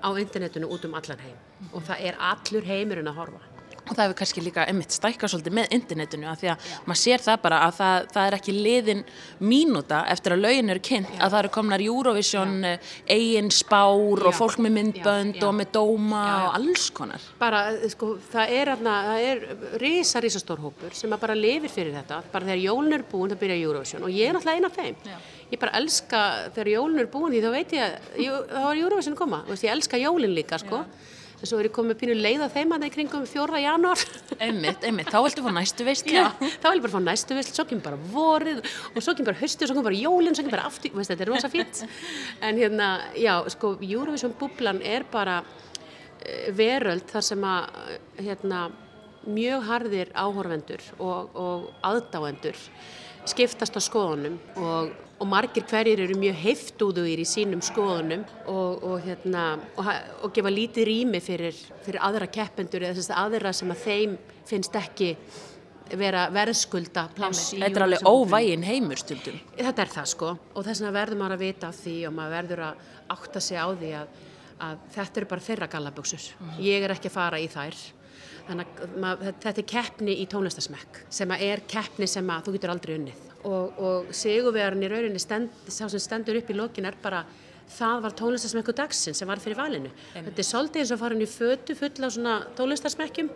á 0.02 0.10
internetinu 0.18 0.70
út 0.74 0.86
um 0.86 0.98
allan 0.98 1.22
heim 1.26 1.70
og 1.74 1.86
það 1.88 2.10
er 2.10 2.20
allur 2.32 2.68
heimurinn 2.68 3.10
að 3.10 3.22
horfa. 3.22 3.57
Og 3.88 3.96
það 3.96 4.04
hefur 4.06 4.18
kannski 4.22 4.44
líka 4.44 4.66
einmitt 4.68 4.96
stækkað 4.96 5.34
svolítið 5.34 5.56
með 5.58 5.76
internetinu 5.78 6.30
að 6.30 6.42
því 6.42 6.52
að 6.54 6.68
maður 6.88 7.02
sér 7.02 7.24
það 7.26 7.40
bara 7.46 7.60
að 7.66 7.76
það, 7.78 8.08
það 8.14 8.28
er 8.28 8.38
ekki 8.38 8.56
liðin 8.56 9.04
mínúta 9.40 10.02
eftir 10.14 10.36
að 10.36 10.44
lögin 10.46 10.74
eru 10.74 10.84
kynnt 10.88 11.14
að 11.18 11.34
það 11.34 11.40
eru 11.42 11.52
komnar 11.58 11.84
Eurovision 11.86 12.54
eh, 12.68 12.94
eigin 13.18 13.52
spár 13.54 14.26
og 14.28 14.38
fólk 14.38 14.62
með 14.64 14.76
myndbönd 14.78 15.42
og 15.48 15.56
með 15.58 15.72
dóma 15.78 16.24
og 16.48 16.60
alls 16.60 16.88
konar. 16.96 17.28
Bara, 17.40 17.64
eh, 17.74 17.88
sko, 17.94 18.14
það 18.32 18.54
er, 18.60 18.74
aðna, 18.76 18.96
það 19.10 19.28
er 19.32 19.44
risa, 19.84 20.22
risa 20.24 20.42
stór 20.44 20.62
hópur 20.64 20.96
sem 20.98 21.14
að 21.14 21.24
bara 21.26 21.38
lifir 21.38 21.74
fyrir 21.74 21.98
þetta, 21.98 22.22
bara 22.34 22.50
þegar 22.52 22.64
jólun 22.66 22.98
er 23.00 23.06
búin 23.12 23.34
það 23.34 23.44
byrja 23.44 23.60
Eurovision. 23.64 24.08
Og 24.08 24.14
ég 24.14 24.30
er 24.30 24.38
náttúrulega 24.38 24.62
eina 24.62 24.72
af 24.72 24.80
þeim. 24.80 25.20
Ég 25.48 25.62
bara 25.62 25.78
elska 25.80 26.24
þegar 26.56 26.74
jólun 26.74 27.04
er 27.04 27.12
búin 27.12 27.36
því 27.36 27.44
þá 27.46 27.52
veit 27.54 27.78
ég 27.78 27.86
að 27.86 28.50
þá 28.52 28.66
er 28.66 28.82
Eurovision 28.82 29.20
koma, 29.20 29.44
ég 29.54 29.70
elska 29.72 30.02
jólin 30.02 30.36
líka 30.36 30.60
sko. 30.62 30.84
En 31.38 31.50
svo 31.50 31.60
er 31.60 31.68
ég 31.70 31.74
komið 31.76 32.00
pínu 32.02 32.16
leið 32.18 32.46
á 32.46 32.50
þeim 32.50 32.74
að 32.74 32.84
það 32.84 32.88
í 32.88 32.94
kringum 32.96 33.26
4. 33.30 33.60
janúar 33.62 34.04
einmitt, 34.42 34.86
einmitt, 34.88 35.12
þá 35.14 35.20
viltu 35.26 35.44
fá 35.46 35.52
næstu 35.54 35.86
veist 35.86 36.10
Já, 36.10 36.24
þá 36.34 36.68
vil 36.70 36.80
ég 36.80 36.86
bara 36.88 36.94
fá 36.96 37.04
næstu 37.04 37.38
veist, 37.38 37.54
svo 37.54 37.68
kemur 37.70 37.86
bara 37.86 38.00
vorið 38.16 38.64
og 38.64 38.98
svo 39.06 39.14
kemur 39.14 39.30
bara 39.32 39.46
og 39.46 39.54
svo 39.54 39.76
kemur 39.76 39.88
bara 39.90 40.02
jólinn, 40.02 40.38
svo 40.38 40.46
kemur 40.46 40.58
bara 40.58 40.68
aftur, 40.72 40.96
veist, 40.98 41.14
þetta 41.14 41.26
er 41.28 41.32
rosa 41.32 41.52
fínt. 41.54 41.84
En 42.42 42.58
hérna, 42.58 42.90
já, 43.18 43.36
sko, 43.54 43.76
Eurovision 43.86 44.34
búblan 44.40 44.82
er 44.82 45.06
bara 45.12 45.40
eh, 46.26 46.50
veröld 46.58 47.06
þar 47.12 47.26
sem 47.30 47.48
að, 47.48 47.82
eh, 47.94 48.24
hérna, 48.30 48.68
mjög 49.28 49.66
harðir 49.68 50.14
áhorfendur 50.16 50.84
og, 51.04 51.36
og 51.36 51.68
aðdáendur 51.86 52.56
skiptast 53.32 53.78
á 53.78 53.82
skoðunum 53.84 54.38
og, 54.62 54.94
og 55.18 55.30
margir 55.30 55.66
hverjir 55.68 56.04
eru 56.06 56.18
mjög 56.20 56.40
heiftúðugir 56.44 57.22
í 57.24 57.28
sínum 57.28 57.62
skoðunum 57.66 58.24
og, 58.46 58.84
og, 58.84 58.98
hérna, 59.06 59.50
og, 59.78 60.32
gefa 60.36 60.54
lítið 60.54 60.90
rými 60.90 61.22
fyrir, 61.24 61.58
fyrir 61.86 62.02
aðra 62.04 62.30
keppendur 62.32 62.88
eða 62.88 63.22
aðra 63.24 63.54
sem 63.56 63.72
að 63.74 63.86
þeim 63.86 64.18
finnst 64.48 64.76
ekki 64.80 65.16
vera 65.96 66.28
verðskulda 66.34 67.08
pláss 67.16 67.54
í 67.56 67.62
þetta 67.62 67.80
er 67.80 67.86
alveg 67.86 68.08
óvægin 68.08 68.66
heimur 68.68 69.00
stundum. 69.00 69.38
Þetta 69.56 69.84
er 69.84 69.92
það 69.94 70.10
sko. 70.12 70.32
Og 70.54 70.66
þess 70.66 70.82
vegna 70.84 70.96
verður 70.98 71.22
maður 71.22 71.36
að 71.38 71.44
vita 71.46 71.70
af 71.70 71.78
því 71.84 71.98
og 72.10 72.16
maður 72.18 72.36
verður 72.36 72.64
að 72.68 72.82
átta 73.16 73.44
sig 73.44 73.62
á 73.62 73.68
því 73.72 73.92
að, 74.02 74.18
að 74.64 74.82
þetta 74.96 75.22
eru 75.22 75.30
bara 75.30 75.46
þeirra 75.48 75.70
gallaböksur. 75.72 76.26
Ég 76.64 76.84
er 76.86 76.94
ekki 76.96 77.12
að 77.12 77.18
fara 77.18 77.40
í 77.42 77.48
þær. 77.52 77.78
Þannig 78.48 78.80
að 79.04 79.26
þetta 79.44 79.62
er 79.62 79.68
keppni 79.68 80.14
í 80.22 80.28
tónlistasmekk 80.32 81.02
sem 81.14 81.34
að 81.36 81.44
er 81.50 81.64
keppni 81.68 82.08
sem 82.08 82.30
að 82.32 82.48
þú 82.48 82.54
getur 82.56 82.74
aldrei 82.74 82.94
unnið. 82.96 83.26
Og, 83.48 83.82
og 83.84 84.08
sigurvegarinn 84.16 84.86
í 84.88 84.90
rauninni 84.92 85.22
stend, 85.22 85.52
sá 85.68 85.86
sem 85.86 86.02
stendur 86.02 86.40
upp 86.40 86.50
í 86.52 86.56
lokin 86.58 86.88
er 86.88 86.98
bara 87.04 87.26
það 87.68 88.04
var 88.06 88.16
tónlistasmekku 88.18 88.76
dagsinn 88.76 89.18
sem 89.18 89.28
var 89.28 89.42
fyrir 89.44 89.60
valinu. 89.60 89.92
Þetta 90.16 90.40
er 90.40 90.48
svolítið 90.48 90.84
eins 90.84 90.94
og 90.96 91.02
farin 91.02 91.24
í 91.24 91.30
fötu 91.30 91.76
fulla 91.78 92.08
af 92.08 92.16
svona 92.16 92.36
tónlistasmekkjum 92.58 93.32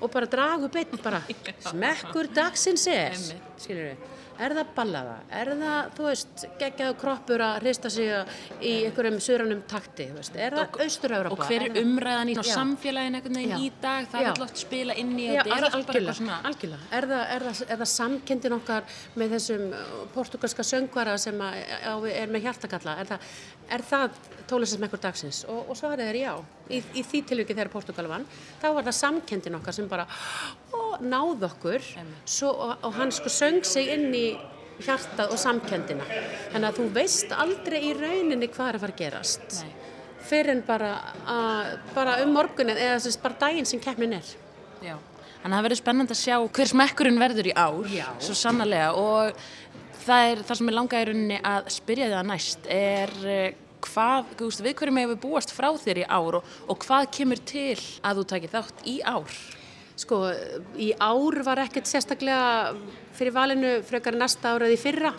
og 0.00 0.12
bara 0.12 0.30
dragu 0.30 0.70
beinn 0.72 1.02
bara 1.04 1.22
smekkur 1.70 2.32
dagsins 2.34 2.86
er 2.90 3.20
skilur 3.60 3.94
er 4.40 4.54
það 4.56 4.70
ballaða 4.76 5.16
er 5.36 5.50
það, 5.60 5.90
þú 5.96 6.06
veist, 6.06 6.44
geggjaðu 6.60 6.96
kroppur 7.00 7.42
að 7.44 7.56
hrista 7.60 7.90
sig 7.92 8.10
í 8.64 8.72
einhverjum 8.86 9.18
suranum 9.22 9.62
takti, 9.68 10.06
veist, 10.14 10.36
er 10.36 10.56
það 10.56 10.78
austur-Európa 10.86 11.36
Og 11.36 11.50
hver 11.50 11.66
er 11.66 11.78
umræðan 11.82 12.32
í 12.32 12.36
Já. 12.38 12.42
samfélagin 12.54 13.18
einhvern 13.18 13.40
veginn 13.40 13.66
í 13.66 13.70
dag? 13.82 14.08
Það 14.10 14.24
Já. 14.24 14.28
er 14.30 14.30
alltaf 14.32 14.62
spila 14.62 14.96
inn 15.02 15.12
í 15.16 15.26
Já, 15.26 15.42
þetta, 15.42 15.58
er 15.58 15.68
algjörlega, 15.68 16.16
svona... 16.20 16.38
algjörlega. 16.50 16.88
Er 16.98 17.08
það, 17.12 17.24
er 17.36 17.46
það, 17.46 17.62
er 17.66 17.82
það 17.82 17.90
samkendin 17.94 18.56
okkar 18.56 18.96
með 19.20 19.34
þessum 19.36 19.66
uh, 19.68 19.90
portugalska 20.14 20.66
söngvara 20.70 21.18
sem 21.20 21.44
að, 21.44 21.58
á, 21.84 21.94
er 22.14 22.32
með 22.32 22.46
hjartakalla? 22.48 22.96
Er 23.02 23.12
það, 23.12 23.28
er 23.76 23.86
það 23.90 24.20
tónlistasmekkur 24.50 25.04
dagsins? 25.04 25.44
Og, 25.50 25.68
og 25.68 25.78
svarið 25.78 26.14
er 26.14 26.20
já. 26.22 26.32
Í, 26.70 26.78
í 26.94 27.02
því 27.02 27.24
tilviki 27.26 27.54
þegar 27.56 27.72
Portugal 27.72 28.06
vann, 28.06 28.24
þá 28.62 28.68
var 28.76 28.84
það 28.86 28.96
samkendin 29.00 29.58
okkar 29.58 29.74
sem 29.74 29.89
bara 29.90 30.06
ó, 30.72 31.00
náð 31.02 31.46
okkur 31.50 31.84
svo, 32.24 32.52
og, 32.52 32.72
og 32.86 32.96
hann 32.98 33.12
sko 33.14 33.32
söng 33.32 33.64
sig 33.66 33.90
inn 33.94 34.08
í 34.14 34.26
hjartað 34.80 35.34
og 35.34 35.40
samkendina. 35.40 36.06
Þannig 36.52 36.68
að 36.70 36.78
þú 36.78 36.88
veist 36.94 37.34
aldrei 37.36 37.78
í 37.90 37.92
rauninni 37.98 38.48
hvað 38.48 38.70
er 38.70 38.78
að 38.78 38.84
fara 38.86 38.96
að 38.96 39.02
gerast. 39.02 39.60
Nei. 39.60 39.76
Fyrir 40.30 40.54
en 40.54 40.64
bara, 40.66 40.90
að, 41.28 41.70
bara 41.96 42.18
um 42.24 42.34
morgunin 42.36 42.78
eða 42.78 43.00
þess 43.04 43.20
bara 43.20 43.40
daginn 43.40 43.68
sem 43.68 43.80
keppnin 43.82 44.18
er. 44.20 44.34
Já. 44.84 44.96
Þannig 45.40 45.54
að 45.54 45.56
það 45.56 45.66
verður 45.66 45.80
spennandi 45.80 46.14
að 46.16 46.20
sjá 46.20 46.36
hver 46.58 46.70
smekkurinn 46.70 47.20
verður 47.20 47.48
í 47.48 47.56
ár, 47.56 47.80
Já. 47.88 48.06
svo 48.20 48.36
sannarlega 48.36 48.90
og 49.00 49.38
það 50.04 50.26
er 50.30 50.42
það 50.44 50.58
sem 50.60 50.70
er 50.70 50.76
langað 50.76 51.02
í 51.02 51.08
rauninni 51.08 51.38
að 51.50 51.70
spyrja 51.72 52.10
það 52.12 52.26
næst 52.28 52.68
er 52.76 53.14
eh, 53.24 53.54
hvað, 53.86 54.34
við 54.60 54.74
hverjum 54.76 55.00
hefur 55.00 55.20
búast 55.22 55.54
frá 55.56 55.70
þér 55.80 56.02
í 56.02 56.06
ár 56.08 56.40
og, 56.40 56.52
og 56.68 56.84
hvað 56.84 57.08
kemur 57.16 57.40
til 57.48 57.78
að 58.04 58.20
þú 58.20 58.26
takir 58.34 58.52
þátt 58.52 58.84
í 58.84 58.98
ár? 59.00 59.40
Sko, 60.00 60.22
í 60.80 60.92
ár 60.96 61.42
var 61.44 61.60
ekkert 61.66 61.88
sérstaklega 61.90 62.72
fyrir 63.16 63.34
valinu 63.36 63.72
frekar 63.84 64.16
næsta 64.16 64.54
ára 64.54 64.68
eða 64.68 64.78
í 64.78 64.80
fyrra. 64.80 65.12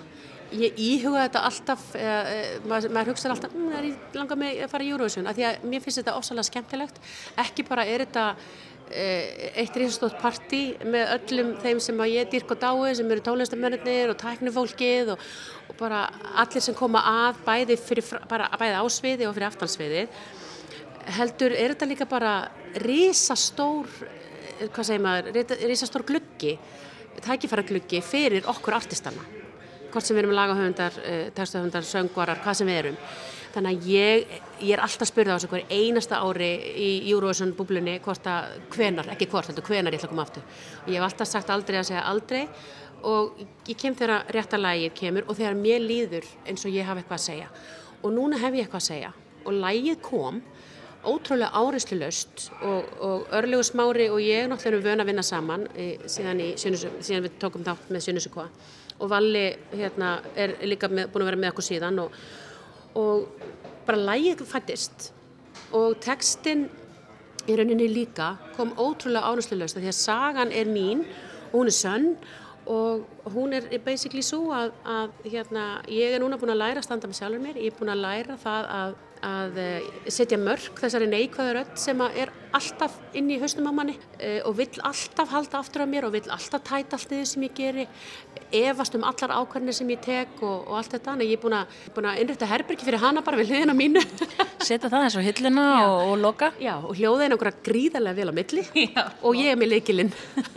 Ég 0.52 0.80
íhuga 0.84 1.28
þetta 1.28 1.44
alltaf, 1.48 1.84
eh, 1.96 2.58
maður, 2.68 2.92
maður 2.96 3.12
hugsaði 3.14 3.36
alltaf, 3.36 3.54
mm, 3.54 3.70
er 3.78 3.86
ég 3.92 4.18
langar 4.18 4.38
mig 4.42 4.58
að 4.58 4.72
fara 4.74 4.84
í 4.84 4.90
Eurovision, 4.92 5.28
af 5.28 5.38
því 5.38 5.46
að 5.48 5.70
mér 5.70 5.84
finnst 5.86 6.02
þetta 6.02 6.18
ósalega 6.18 6.50
skemmtilegt. 6.50 7.00
Ekki 7.38 7.68
bara 7.70 7.86
er 7.86 8.06
þetta 8.06 8.36
eh, 8.92 9.54
eitt 9.62 9.78
risastótt 9.78 10.20
partí 10.20 10.76
með 10.84 11.14
öllum 11.16 11.56
þeim 11.62 11.80
sem 11.80 12.04
að 12.04 12.14
ég 12.18 12.30
dýrk 12.34 12.52
og 12.52 12.60
dái, 12.60 12.96
sem 12.96 13.12
eru 13.12 13.22
tónlistamönnir 13.22 14.10
og 14.10 14.18
tæknifólkið 14.18 15.14
og, 15.14 15.20
og 15.70 15.78
bara 15.78 16.10
allir 16.36 16.62
sem 16.62 16.76
koma 16.76 17.00
að 17.00 17.46
bæði, 17.46 17.78
fyrir, 17.78 18.04
bara, 18.28 18.50
bæði 18.58 18.82
á 18.82 18.86
sviði 18.90 19.30
og 19.30 19.38
fyrir 19.38 19.52
aftansviðið 19.54 20.10
heldur 21.18 21.54
er 21.56 21.74
þetta 21.74 21.88
líka 21.90 22.08
bara 22.10 22.34
risastór 22.82 23.90
eh, 24.06 24.21
hvað 24.70 24.88
segir 24.88 25.04
maður, 25.06 25.44
risastór 25.66 26.06
gluggi 26.08 26.58
tækifæra 27.22 27.64
gluggi 27.68 28.02
fyrir 28.06 28.48
okkur 28.50 28.78
artistana 28.78 29.24
hvort 29.92 30.08
sem 30.08 30.16
við 30.16 30.24
erum 30.24 30.36
lagahöfundar, 30.38 30.98
textahöfundar, 31.36 31.84
söngvarar, 31.84 32.40
hvað 32.46 32.58
sem 32.62 32.70
við 32.70 32.78
erum. 32.82 33.00
Þannig 33.52 33.74
að 33.74 33.88
ég, 33.92 34.36
ég 34.64 34.72
er 34.78 34.84
alltaf 34.86 35.10
spurð 35.10 35.34
á 35.34 35.36
þessu 35.36 35.50
hver 35.52 35.66
einasta 35.68 36.22
ári 36.24 36.48
í 36.80 36.88
Eurovision 37.12 37.52
búblunni 37.58 37.98
hvort 38.06 38.30
að 38.32 38.54
hvenar, 38.72 39.10
ekki 39.12 39.28
hvort, 39.32 39.50
heldur 39.52 39.68
hvenar 39.68 39.92
ég 39.92 40.00
ætla 40.00 40.08
að 40.08 40.14
koma 40.14 40.24
aftur. 40.24 40.46
Og 40.86 40.88
ég 40.94 40.96
hef 40.96 41.08
alltaf 41.10 41.28
sagt 41.28 41.52
aldrei 41.52 41.82
að 41.82 41.90
segja 41.90 42.06
aldrei. 42.08 42.46
Og 43.12 43.44
ég 43.68 43.76
kem 43.82 43.98
þegar 44.00 44.32
rétta 44.32 44.62
lagið 44.62 44.96
kemur 45.02 45.28
og 45.28 45.36
þegar 45.42 45.60
mér 45.60 45.84
líður 45.84 46.28
eins 46.46 46.64
og 46.64 46.72
ég 46.72 46.88
hafa 46.88 47.04
eitthvað 47.04 47.20
að 47.20 47.28
segja. 47.28 47.52
Og 48.00 48.16
núna 48.16 48.40
hef 48.40 48.56
ég 48.56 48.70
eitthvað 48.70 48.84
að 48.86 48.88
segja. 48.88 49.14
Og 49.44 49.58
lagið 49.58 50.02
kom 50.06 50.40
ótrúlega 51.06 51.52
áreyslu 51.58 51.98
löst 52.00 52.50
og, 52.62 52.92
og 53.02 53.34
örlegu 53.38 53.64
smári 53.66 54.10
og 54.12 54.20
ég 54.22 54.50
náttúrulega 54.50 54.72
erum 54.72 54.86
vön 54.86 55.04
að 55.04 55.10
vinna 55.10 55.24
saman 55.26 55.66
e, 55.76 55.88
síðan, 56.06 56.42
í, 56.44 56.52
Sunnus- 56.62 56.88
síðan 57.02 57.26
við 57.26 57.40
tókum 57.42 57.66
þátt 57.66 57.90
með 57.90 58.06
Sunnusukva 58.06 58.46
og 59.02 59.10
Valli 59.10 59.48
hérna, 59.74 60.20
er 60.36 60.56
líka 60.68 60.90
með, 60.92 61.10
búin 61.10 61.26
að 61.26 61.32
vera 61.32 61.42
með 61.42 61.54
okkur 61.54 61.68
síðan 61.68 62.04
og, 62.04 62.20
og 63.02 63.48
bara 63.88 64.04
lægið 64.12 64.46
fættist. 64.46 65.10
Og 65.74 65.98
textin 66.04 66.68
í 67.50 67.56
rauninni 67.58 67.88
líka 67.90 68.36
kom 68.58 68.76
ótrúlega 68.78 69.32
áreyslu 69.32 69.58
löst 69.58 69.80
því 69.80 69.90
að 69.90 69.98
sagan 69.98 70.54
er 70.54 70.70
mín 70.70 71.06
og 71.52 71.62
hún 71.62 71.72
er 71.72 71.78
sönn 71.78 72.10
og 72.70 73.08
hún 73.34 73.56
er 73.58 73.66
basically 73.84 74.22
svo 74.22 74.52
að, 74.54 74.76
að 74.86 75.16
hérna, 75.34 75.64
ég 75.90 76.14
er 76.14 76.22
núna 76.22 76.38
búin 76.38 76.54
að 76.54 76.62
læra 76.62 76.84
að 76.84 76.86
standa 76.86 77.10
með 77.10 77.18
sjálfur 77.18 77.42
mér, 77.42 77.58
ég 77.58 77.74
er 77.74 77.80
búin 77.80 77.94
að 77.94 78.04
læra 78.04 78.38
það 78.42 78.68
að, 78.78 78.94
að 79.26 79.58
eh, 79.62 79.90
setja 80.10 80.38
mörg 80.42 80.78
þessari 80.82 81.08
neikvæður 81.12 81.60
öll 81.62 81.74
sem 81.78 82.00
er 82.10 82.32
alltaf 82.52 82.96
inn 83.16 83.30
í 83.32 83.38
haustum 83.40 83.68
á 83.70 83.74
manni 83.76 83.94
eh, 84.20 84.40
og 84.48 84.56
vill 84.58 84.82
alltaf 84.84 85.30
halda 85.32 85.60
aftur 85.62 85.84
af 85.86 85.92
mér 85.92 86.08
og 86.08 86.16
vill 86.16 86.26
alltaf 86.34 86.64
tæta 86.68 86.98
allt 86.98 87.12
þið 87.14 87.22
sem 87.30 87.46
ég 87.46 87.54
geri 87.56 87.86
efast 88.52 88.98
um 88.98 89.06
allar 89.08 89.32
ákvarðinir 89.38 89.78
sem 89.78 89.92
ég 89.94 90.02
tek 90.04 90.42
og, 90.42 90.66
og 90.68 90.80
allt 90.82 90.96
þetta, 90.98 91.14
en 91.16 91.24
ég 91.24 91.38
er 91.38 91.44
búin 91.44 91.56
að, 92.10 92.18
innrætta 92.24 92.50
herbyrgi 92.50 92.88
fyrir 92.88 93.04
hana 93.04 93.24
bara 93.24 93.40
við 93.40 93.54
hliðina 93.54 93.76
á 93.78 93.80
mínu. 93.80 94.02
Setja 94.68 94.90
það 94.92 95.06
eins 95.06 95.16
og 95.22 95.26
hilluna 95.30 95.68
og, 95.86 96.02
og 96.10 96.18
loka? 96.26 96.52
Já, 96.60 96.74
og 96.82 96.92
hljóðin 97.00 97.38
okkur 97.38 97.54
gríðarlega 97.70 98.20
vel 98.20 98.34
á 98.34 98.36
milli. 98.42 98.66
Já. 98.98 99.06
og 99.22 99.40
ég 99.40 99.54
er 99.54 99.62
með 99.62 99.76
leikilinn 99.78 100.12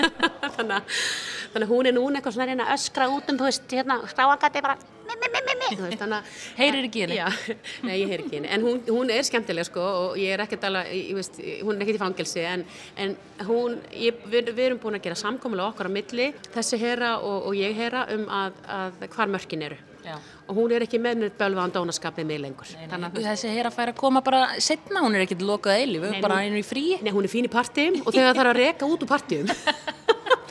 þannig, 0.57 0.81
að- 0.81 1.07
þannig 1.55 1.71
hún 1.71 1.89
er 1.91 1.95
núna 1.97 2.19
eitthvað 2.21 2.37
svona 2.37 2.49
reyna 2.51 2.67
að 2.69 2.75
öskra 2.79 3.07
út 3.15 3.31
um, 3.33 3.39
þú 3.41 3.47
veist, 3.49 3.65
hérna, 3.71 3.97
skráangati 4.11 4.63
bara 4.65 4.77
mi, 5.05 5.15
mi, 5.21 5.29
mi, 5.35 5.41
mi, 5.47 5.55
mi, 5.61 5.69
þú 5.79 5.87
veist, 5.87 6.01
þannig 6.03 6.19
að 6.19 6.43
Heyrir 6.61 6.89
ekki 6.89 7.05
henni? 7.05 7.19
Já, 7.21 7.55
nei, 7.87 7.95
ég 8.01 8.13
heyr 8.13 8.25
ekki 8.25 8.39
henni, 8.41 8.51
en 8.57 8.67
hún, 8.67 8.83
hún 8.91 9.15
er 9.15 9.25
skemmtileg 9.29 9.69
sko 9.71 9.87
og 10.03 10.19
ég 10.21 10.35
er 10.35 10.45
ekkert 10.47 10.67
alveg, 10.71 10.93
ég 10.99 11.17
veist, 11.19 11.41
hún 11.63 11.77
er 11.79 11.87
ekkert 11.87 12.01
í 12.01 12.05
fangelsi 12.05 12.45
en, 12.51 12.67
en 13.01 13.17
hún, 13.49 13.79
ég, 13.95 14.21
við, 14.27 14.53
við 14.53 14.69
erum 14.71 14.83
búin 14.83 14.99
að 14.99 15.07
gera 15.09 15.19
samkomulega 15.23 15.73
okkar 15.75 15.91
á 15.91 15.97
milli, 15.97 16.31
þessi 16.55 16.81
hera 16.83 17.17
og, 17.21 17.51
og 17.51 17.59
ég 17.59 17.77
hera 17.79 18.07
um 18.15 18.29
að, 18.43 18.63
að 18.81 19.05
hvar 19.15 19.35
mörkin 19.39 19.67
eru 19.71 19.81
Já. 20.05 20.19
og 20.51 20.59
hún 20.59 20.73
er 20.77 20.85
ekki 20.85 20.99
með 21.01 21.21
mér 21.23 21.31
bölvaðan 21.39 21.73
dónaskapið 21.73 22.27
mig 22.29 22.41
lengur. 22.43 22.69
Þannig 22.91 23.15
að 23.17 23.25
Þessi 23.25 23.53
hér 23.55 23.71
að 23.71 23.77
færa 23.79 23.95
að 23.95 24.01
koma 24.03 24.21
bara 24.27 24.43
setna, 24.61 25.01
hún 25.01 25.17
er 25.17 25.25
ekkert 25.25 25.41
lokað 25.49 25.81
eilífu, 25.81 26.11
Nei, 26.13 26.21
bara 26.21 26.43
nú- 26.43 26.51
einu 26.51 26.61
í 26.61 26.67
fríi. 26.67 26.99
Nei, 27.01 27.09
hún 27.15 27.25
er 27.25 27.33
fín 27.33 27.49
í 27.49 27.53
partíum 27.53 27.97
og 28.03 28.11
þegar 28.13 28.35
það 28.35 28.41
þarf 28.43 28.51
að 28.53 28.59
reka 28.61 28.91
út 28.93 29.07
úr 29.07 29.11
partíum 29.15 29.49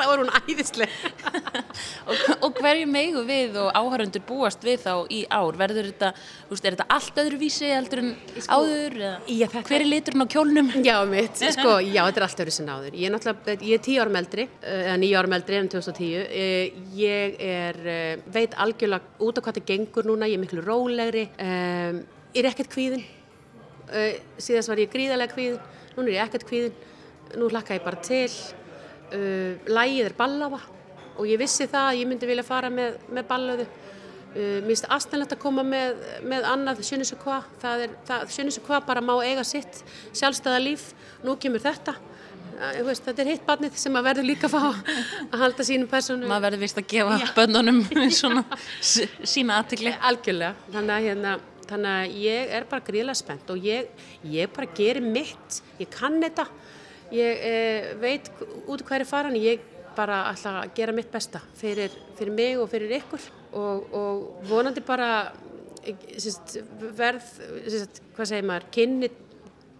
þá 0.03 0.11
er 0.13 0.21
hún 0.23 0.31
æðisleg. 0.37 0.95
Og, 2.03 2.19
og 2.45 2.57
hverju 2.59 2.85
megu 2.91 3.21
við 3.25 3.55
og 3.61 3.69
áhörundur 3.79 4.21
búast 4.27 4.61
við 4.65 4.81
þá 4.83 4.91
í 5.15 5.21
ár? 5.31 5.55
Verður 5.57 5.87
þetta, 5.89 6.09
þú 6.49 6.51
veist, 6.53 6.65
er 6.67 6.75
þetta 6.75 6.85
allt 6.97 7.19
öðruvísi 7.23 7.69
heldur 7.71 8.01
en 8.01 8.09
áður? 8.51 8.97
Eða? 8.99 9.11
Já, 9.31 9.45
þetta- 9.53 9.63
Hver 9.69 9.83
er 9.85 9.89
liturinn 9.89 10.25
á 10.25 10.27
kjólnum? 10.33 10.69
Já, 10.83 10.95
mitt, 11.09 11.39
sko, 11.55 11.75
já, 11.81 12.01
þetta 12.09 12.19
er 12.21 12.25
allt 12.27 12.43
öðru 12.43 12.53
sem 12.57 12.69
áður. 12.73 12.97
Ég 12.99 13.07
er 13.09 13.13
náttúrulega, 13.15 13.55
ég 13.69 13.79
er 13.79 13.83
tíu 13.87 14.03
árum 14.03 14.17
eldri, 14.19 14.45
eh, 14.61 14.81
eða 14.89 14.97
níu 15.01 15.17
árum 15.21 15.35
eldri 15.39 15.59
en 15.61 15.69
2010. 15.71 16.25
Eh, 16.27 16.81
Ég 16.99 17.37
er, 17.41 17.79
eh, 17.89 18.23
veit 18.35 18.53
algjörlega 18.59 19.23
út 19.23 19.39
á 19.39 19.41
hvað 19.41 19.55
þetta 19.57 19.69
gengur 19.71 20.05
núna, 20.11 20.27
ég 20.29 20.37
er 20.37 20.43
miklu 20.43 20.61
rólegri, 20.67 21.23
ég 21.39 22.43
er 22.43 22.49
ekkert 22.51 22.69
kvíðin. 22.75 23.05
Síðast 24.41 24.69
var 24.71 24.79
ég 24.83 24.91
gríðarlega 24.93 25.33
kvíðin, 25.33 25.63
núna 25.97 26.11
er 26.11 26.17
ég 26.19 26.27
ekkert 26.27 26.45
kvíðin, 26.49 26.75
nú 27.39 27.49
hlakka 27.51 27.77
ég 27.79 27.83
bara 27.87 27.99
til. 28.03 28.27
Uh, 29.13 29.59
lægið 29.69 30.07
er 30.07 30.15
ballafa 30.17 30.61
og 31.13 31.27
ég 31.29 31.37
vissi 31.37 31.67
það 31.69 31.89
að 31.91 31.99
ég 31.99 32.09
myndi 32.09 32.29
vilja 32.29 32.45
fara 32.47 32.69
með, 32.73 32.95
með 33.13 33.27
ballöðu. 33.29 33.65
Uh, 34.33 34.63
mér 34.63 34.71
finnst 34.71 34.87
aðstæðanlegt 34.89 35.35
að 35.35 35.41
koma 35.43 35.65
með, 35.67 35.99
með 36.25 36.47
annað 36.49 36.81
Sjönusu 36.87 37.19
Kva. 37.21 37.43
Það 37.61 37.83
er, 37.85 37.93
það, 38.07 38.23
Sjönusu 38.33 38.63
Kva 38.65 38.79
bara 38.87 39.03
má 39.05 39.13
eiga 39.21 39.45
sitt 39.45 39.83
sjálfstæða 40.15 40.63
líf. 40.63 40.87
Nú 41.25 41.37
kemur 41.41 41.61
þetta. 41.61 41.93
Uh, 42.53 42.81
veist, 42.87 43.05
þetta 43.05 43.23
er 43.23 43.31
hitt 43.33 43.45
barnið 43.45 43.77
sem 43.81 43.95
að 43.97 44.07
verður 44.09 44.29
líka 44.31 44.49
að 44.49 44.55
fá 44.55 44.65
að 45.29 45.39
halda 45.43 45.67
sínum 45.67 45.89
persónu. 45.91 46.27
Maður 46.29 46.47
verður 46.47 46.63
vist 46.65 46.81
að 46.81 46.89
gefa 46.95 47.19
bönnunum 47.37 47.81
svona 48.19 48.43
sína 48.81 49.61
aðtikli. 49.61 49.93
Algjörlega. 50.09 50.69
Þannig 50.73 50.95
að, 50.97 51.07
hérna, 51.09 51.37
þannig 51.69 51.93
að 51.93 52.19
ég 52.23 52.57
er 52.57 52.67
bara 52.73 52.87
gríðlega 52.89 53.21
spennt 53.21 53.53
og 53.53 53.69
ég, 53.69 54.05
ég 54.33 54.53
bara 54.53 54.69
gerir 54.77 55.05
mitt. 55.05 55.61
Ég 55.81 55.93
kann 55.93 56.17
þetta. 56.23 56.49
Ég 57.13 57.45
eh, 57.45 57.93
veit 58.01 58.29
út 58.67 58.83
er 58.91 59.05
faran. 59.05 59.37
Ég 59.37 59.61
bara 59.95 60.23
ætla 60.31 60.63
að 60.63 60.73
gera 60.77 60.93
mitt 60.95 61.11
besta 61.13 61.41
fyrir, 61.57 61.93
fyrir 62.17 62.33
mig 62.33 62.57
og 62.57 62.69
fyrir 62.71 62.95
ykkur 62.97 63.25
og, 63.53 63.93
og 63.93 64.45
vonandi 64.49 64.81
bara 64.81 65.09
sérst, 65.83 66.57
verð, 66.97 67.27
sérst, 67.67 68.01
hvað 68.15 68.29
segir 68.31 68.47
maður, 68.49 68.69
kynni 68.73 69.09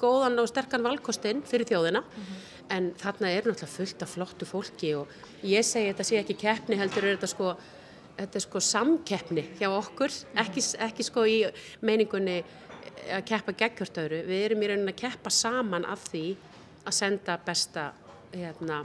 góðan 0.02 0.42
og 0.42 0.50
sterkan 0.52 0.84
valkostinn 0.86 1.42
fyrir 1.48 1.70
þjóðina. 1.70 2.04
En 2.74 2.92
þarna 3.00 3.32
er 3.32 3.48
náttúrulega 3.48 3.70
fullt 3.72 4.04
af 4.06 4.14
flottu 4.14 4.48
fólki 4.48 4.94
og 4.98 5.10
ég 5.46 5.66
segi 5.66 5.92
þetta 5.92 6.08
sé 6.08 6.20
ekki 6.22 6.38
keppni 6.40 6.78
heldur 6.80 7.08
er 7.08 7.18
þetta 7.18 7.32
sko 7.32 7.56
þetta 8.18 8.38
er 8.38 8.46
sko 8.46 8.62
samkeppni 8.62 9.44
hjá 9.58 9.70
okkur. 9.74 10.14
Ekki, 10.44 10.64
ekki 10.86 11.06
sko 11.08 11.26
í 11.28 11.40
meiningunni 11.82 12.42
að 13.14 13.26
keppa 13.28 13.56
geggjörtöru 13.58 14.24
við 14.28 14.48
erum 14.48 14.64
í 14.64 14.70
rauninni 14.70 14.94
að 14.94 15.02
keppa 15.02 15.32
saman 15.34 15.88
af 15.90 16.06
því 16.12 16.28
að 16.84 16.98
senda 16.98 17.38
besta 17.46 17.90
hérna, 18.34 18.84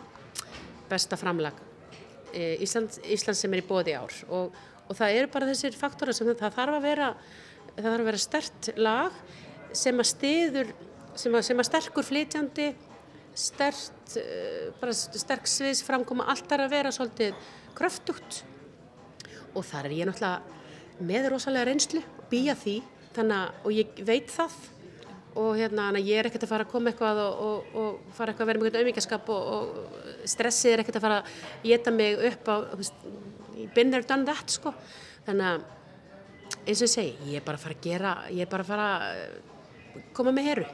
besta 0.88 1.18
framlag 1.18 1.56
eh, 2.32 2.62
Ísland, 2.62 3.00
Ísland 3.08 3.38
sem 3.38 3.54
er 3.54 3.62
í 3.62 3.68
bóði 3.68 3.94
ár. 3.98 4.14
Og, 4.28 4.56
og 4.88 4.96
það 4.96 5.20
eru 5.20 5.30
bara 5.32 5.48
þessir 5.50 5.76
faktora 5.78 6.14
sem 6.16 6.28
það 6.38 6.74
vera 6.84 7.12
það 7.78 7.86
þarf 7.86 8.02
að 8.02 8.08
vera 8.08 8.20
stert 8.22 8.70
lag 8.80 9.18
sem 9.76 10.00
að 10.00 10.10
stiður 10.10 10.70
sem 11.18 11.34
að, 11.34 11.44
sem 11.46 11.60
að 11.60 11.68
sterkur 11.68 12.06
flytjandi 12.06 12.68
stert, 13.38 14.14
uh, 14.18 14.68
bara 14.80 14.94
sterk 14.94 15.50
sviðs 15.50 15.82
framkoma, 15.86 16.26
allt 16.30 16.50
er 16.54 16.64
að 16.64 16.72
vera 16.74 16.92
svolítið 16.94 17.36
kröftugt. 17.78 18.42
Og 19.54 19.64
þar 19.66 19.88
er 19.88 19.96
ég 19.98 20.08
náttúrulega 20.08 21.04
með 21.08 21.28
rosalega 21.32 21.68
reynslu, 21.68 22.02
býja 22.30 22.56
því 22.58 22.80
þannig 23.14 23.36
að, 23.38 23.60
og 23.64 23.76
ég 23.76 24.02
veit 24.06 24.32
það 24.32 24.56
og 25.36 25.56
hérna, 25.58 25.88
að 25.92 26.08
ég 26.08 26.20
er 26.20 26.28
ekkert 26.28 26.46
að 26.46 26.52
fara 26.52 26.66
að 26.66 26.72
koma 26.72 26.92
eitthvað 26.92 27.20
og, 27.22 27.42
og, 27.44 27.74
og 27.82 28.14
fara 28.16 28.32
eitthvað 28.32 28.46
að 28.46 28.50
vera 28.52 28.60
með 28.62 28.68
eitthvað 28.68 28.84
auðmyggjaskap 28.84 29.32
og, 29.34 29.50
og 29.54 30.28
stressið 30.32 30.74
er 30.74 30.82
ekkert 30.82 31.00
að 31.00 31.06
fara 31.06 31.18
að 31.20 31.42
geta 31.68 31.94
mig 31.94 32.24
upp 32.30 32.50
á, 32.50 32.56
been 33.74 33.92
there, 33.92 34.06
done 34.06 34.28
that, 34.28 34.56
sko. 34.58 34.72
Þannig 35.26 35.50
að, 35.50 35.66
eins 36.64 36.80
og 36.80 36.86
ég 36.86 36.94
segi, 36.94 37.32
ég 37.32 37.40
er 37.40 37.46
bara 37.46 37.60
að 37.60 37.66
fara 37.66 37.78
að 37.78 37.88
gera, 37.88 38.14
ég 38.32 38.46
er 38.46 38.52
bara 38.52 38.66
að 38.66 38.72
fara 38.72 38.88
að 38.98 40.06
koma 40.16 40.34
með 40.34 40.50
heru. 40.52 40.68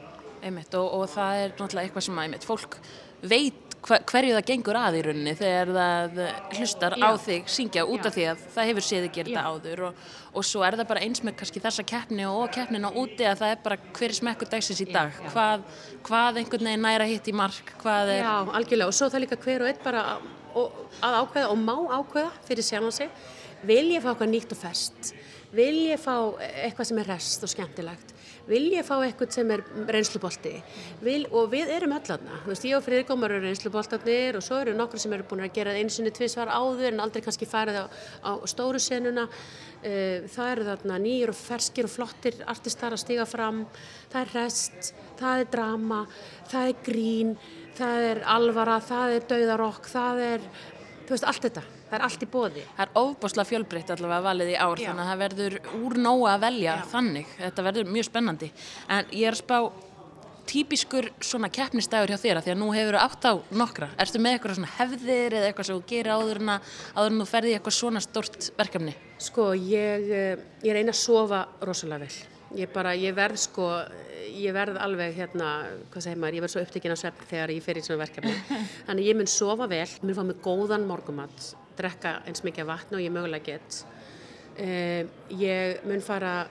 Einmitt, 0.45 0.75
og, 0.77 1.07
það 1.09 1.41
er 1.41 1.53
náttúrulega 1.55 1.89
eitthvað 1.89 2.05
sem 2.05 2.19
einmitt, 2.21 2.45
fólk 2.45 2.79
veit 3.25 3.64
hverju 3.85 4.33
það 4.33 4.45
gengur 4.49 4.77
að 4.79 4.97
í 4.97 5.01
rauninni 5.05 5.33
þegar 5.37 5.71
það 5.75 6.21
hlustar 6.57 6.95
á 6.97 7.09
Já. 7.11 7.17
þig 7.25 7.49
syngja 7.53 7.83
út 7.85 8.01
Já. 8.01 8.07
af 8.09 8.15
því 8.15 8.25
að 8.31 8.45
það 8.55 8.69
hefur 8.69 8.85
séð 8.87 9.05
þig 9.05 9.13
gera 9.17 9.29
Já. 9.29 9.35
þetta 9.35 9.51
áður 9.51 9.83
og, 9.89 9.99
og 10.33 10.47
svo 10.49 10.63
er 10.65 10.77
það 10.79 10.89
bara 10.91 11.03
eins 11.05 11.21
með 11.25 11.37
kannski 11.41 11.63
þessa 11.63 11.85
keppni 11.91 12.25
og 12.29 12.47
keppnina 12.55 12.91
úti 12.91 13.27
að 13.29 13.43
það 13.43 13.53
er 13.53 13.61
bara 13.67 13.77
hver 13.99 14.07
er 14.09 14.17
smekkur 14.19 14.51
dagsins 14.55 14.81
í 14.81 14.87
dag 14.89 15.19
hvað, 15.29 15.67
hvað 16.07 16.41
einhvern 16.41 16.71
veginn 16.71 16.85
næra 16.87 17.09
hitt 17.09 17.29
í 17.29 17.35
mark 17.35 17.75
hvað 17.83 18.15
er, 18.15 18.23
Já, 18.25 18.33
algjörlega 18.57 18.89
og 18.89 18.97
svo 18.97 19.11
það 19.13 19.25
líka 19.27 19.39
hver 19.45 19.65
og 19.65 19.71
einn 19.71 19.85
bara 19.85 20.07
að, 20.15 21.21
ákveða 21.21 21.51
og 21.51 21.61
má 21.61 21.75
ákveða 21.99 22.33
fyrir 22.49 22.65
sjálf 22.65 22.97
sig 22.97 23.13
vil 23.65 23.85
ég 23.93 24.01
fá 24.01 24.11
eitthvað 24.13 24.33
nýtt 24.33 24.57
og 24.57 24.61
fest 24.65 25.13
vil 25.55 25.77
ég 25.91 26.01
fá 26.01 26.15
eitthvað 26.41 26.89
sem 26.89 27.01
er 27.03 27.13
rest 27.13 27.45
og 27.45 27.51
skemmtilegt 27.53 28.14
vil 28.49 28.63
ég 28.73 28.85
fá 28.87 28.95
eitthvað 28.99 29.35
sem 29.35 29.51
er 29.55 29.63
reynslubolti? 29.95 30.53
Vil, 31.05 31.23
og 31.31 31.49
við 31.53 31.71
erum 31.75 31.95
öll 31.97 32.15
aðna 32.15 32.41
þú 32.43 32.53
veist, 32.53 32.67
ég 32.69 32.77
og 32.77 32.85
Friðrik 32.85 33.13
Ómar 33.15 33.35
eru 33.35 33.47
reynsluboltarnir 33.47 34.39
og 34.39 34.45
svo 34.45 34.61
eru 34.63 34.75
nokkur 34.77 35.01
sem 35.01 35.13
eru 35.17 35.27
búin 35.29 35.45
að 35.45 35.55
gera 35.57 35.75
einu 35.75 35.93
sinni 35.93 36.13
tvisvar 36.15 36.53
áður 36.53 36.91
en 36.93 37.03
aldrei 37.05 37.23
kannski 37.25 37.49
farið 37.49 37.83
á, 37.83 37.85
á 38.25 38.31
stóru 38.49 38.81
senuna. 38.81 39.27
Eh, 39.85 40.25
það 40.33 40.51
eru 40.51 40.67
þarna 40.69 41.01
nýjir 41.01 41.29
og 41.29 41.37
ferskir 41.37 41.85
og 41.85 41.93
flottir 41.93 42.39
artistar 42.49 42.95
að 42.95 43.03
stiga 43.03 43.25
fram. 43.29 43.65
Það 44.09 44.21
er 44.21 44.33
rest, 44.39 44.93
það 45.19 45.43
er 45.43 45.51
drama 45.53 46.05
það 46.49 46.71
er 46.71 46.83
grín 46.85 47.37
það 47.75 48.09
er 48.09 48.21
alvara, 48.35 48.79
það 48.83 49.17
er 49.17 49.31
dauðarokk 49.31 49.89
það 49.91 50.21
er, 50.29 50.51
þú 51.05 51.15
veist, 51.15 51.27
allt 51.31 51.49
þetta 51.49 51.65
það 51.89 51.97
er 51.97 52.05
allt 52.07 52.23
í 52.25 52.29
bóði 52.31 52.63
Það 52.75 52.85
er 52.85 52.93
ofbáslega 53.01 53.49
fjölbreytt 53.51 53.95
allavega 53.95 54.25
valið 54.25 54.53
í 54.53 54.59
ár 54.59 54.81
Já. 54.81 54.89
þannig 54.89 55.03
að 55.03 55.11
það 55.11 55.23
verður 55.25 55.57
úr 55.81 55.97
nóga 56.05 56.31
að 56.35 56.45
velja 56.45 56.77
þannig, 56.91 57.33
þetta 57.39 57.67
verður 57.69 57.91
mjög 57.95 58.07
spennandi. 58.09 58.51
En 58.89 59.11
ég 59.11 59.27
er 59.29 59.37
að 59.37 59.43
spá 59.43 59.59
típiskur 60.45 61.09
svona 61.23 61.49
keppnistægur 61.49 62.13
hjá 62.13 62.21
þér 62.21 62.39
af 62.39 62.45
því 62.45 62.53
að 62.53 62.59
nú 62.61 62.69
hefur 62.75 62.97
átt 62.99 63.25
á 63.25 63.33
nokkra. 63.57 63.89
Erstu 64.01 64.21
með 64.21 64.37
eitthvað 64.37 64.59
svona 64.59 64.73
hefðir 64.77 65.37
eða 65.39 65.49
eitthvað 65.49 65.69
sem 65.69 65.79
þú 65.79 65.85
gerir 65.89 66.13
áður 66.13 66.41
en 66.43 66.53
að 66.53 67.09
þú 67.17 67.27
ferði 67.31 67.51
í 67.51 67.57
eitthvað 67.57 67.77
svona 67.79 68.03
stórt 68.03 68.49
verkefni? 68.59 68.95
Sko, 69.25 69.49
ég, 69.57 70.09
eh, 70.11 70.45
ég 70.63 70.77
reyna 70.77 70.93
að 70.93 71.01
sofa 71.01 71.47
rosalega 71.61 72.05
vel. 72.05 72.15
Ég 72.55 72.71
bara, 72.71 72.93
ég 72.95 73.15
verð 73.15 73.39
sko, 73.41 73.67
ég 74.29 74.53
verð 74.53 74.77
alveg 74.79 75.15
hérna, 75.17 75.65
hvað 75.91 76.05
segir 76.05 76.19
maður, 76.21 76.37
ég 76.37 76.45
verð 76.45 76.53
svo 76.53 76.61
upptekinn 76.61 76.93
á 76.93 76.97
svefn 76.99 77.29
þegar 77.31 77.53
ég 77.55 77.63
fer 77.63 77.79
í 77.79 77.81
svona 77.81 78.05
verkefni. 78.05 78.35
Þannig 78.87 79.09
ég 79.09 79.17
mun 79.17 79.27
sofa 79.31 79.67
vel, 79.67 79.87
mun 80.03 80.15
fá 80.15 80.23
mig 80.23 80.41
góðan 80.45 80.85
morgumat, 80.87 81.55
drekka 81.77 82.19
eins 82.25 82.43
mikið 82.45 82.65
af 82.65 82.71
vatni 82.73 82.99
og 82.99 83.05
ég 83.05 83.13
mögulega 83.13 83.53
get. 83.53 83.81
Uh, 84.55 85.07
ég 85.35 85.81
mun 85.87 86.03
fara, 86.03 86.45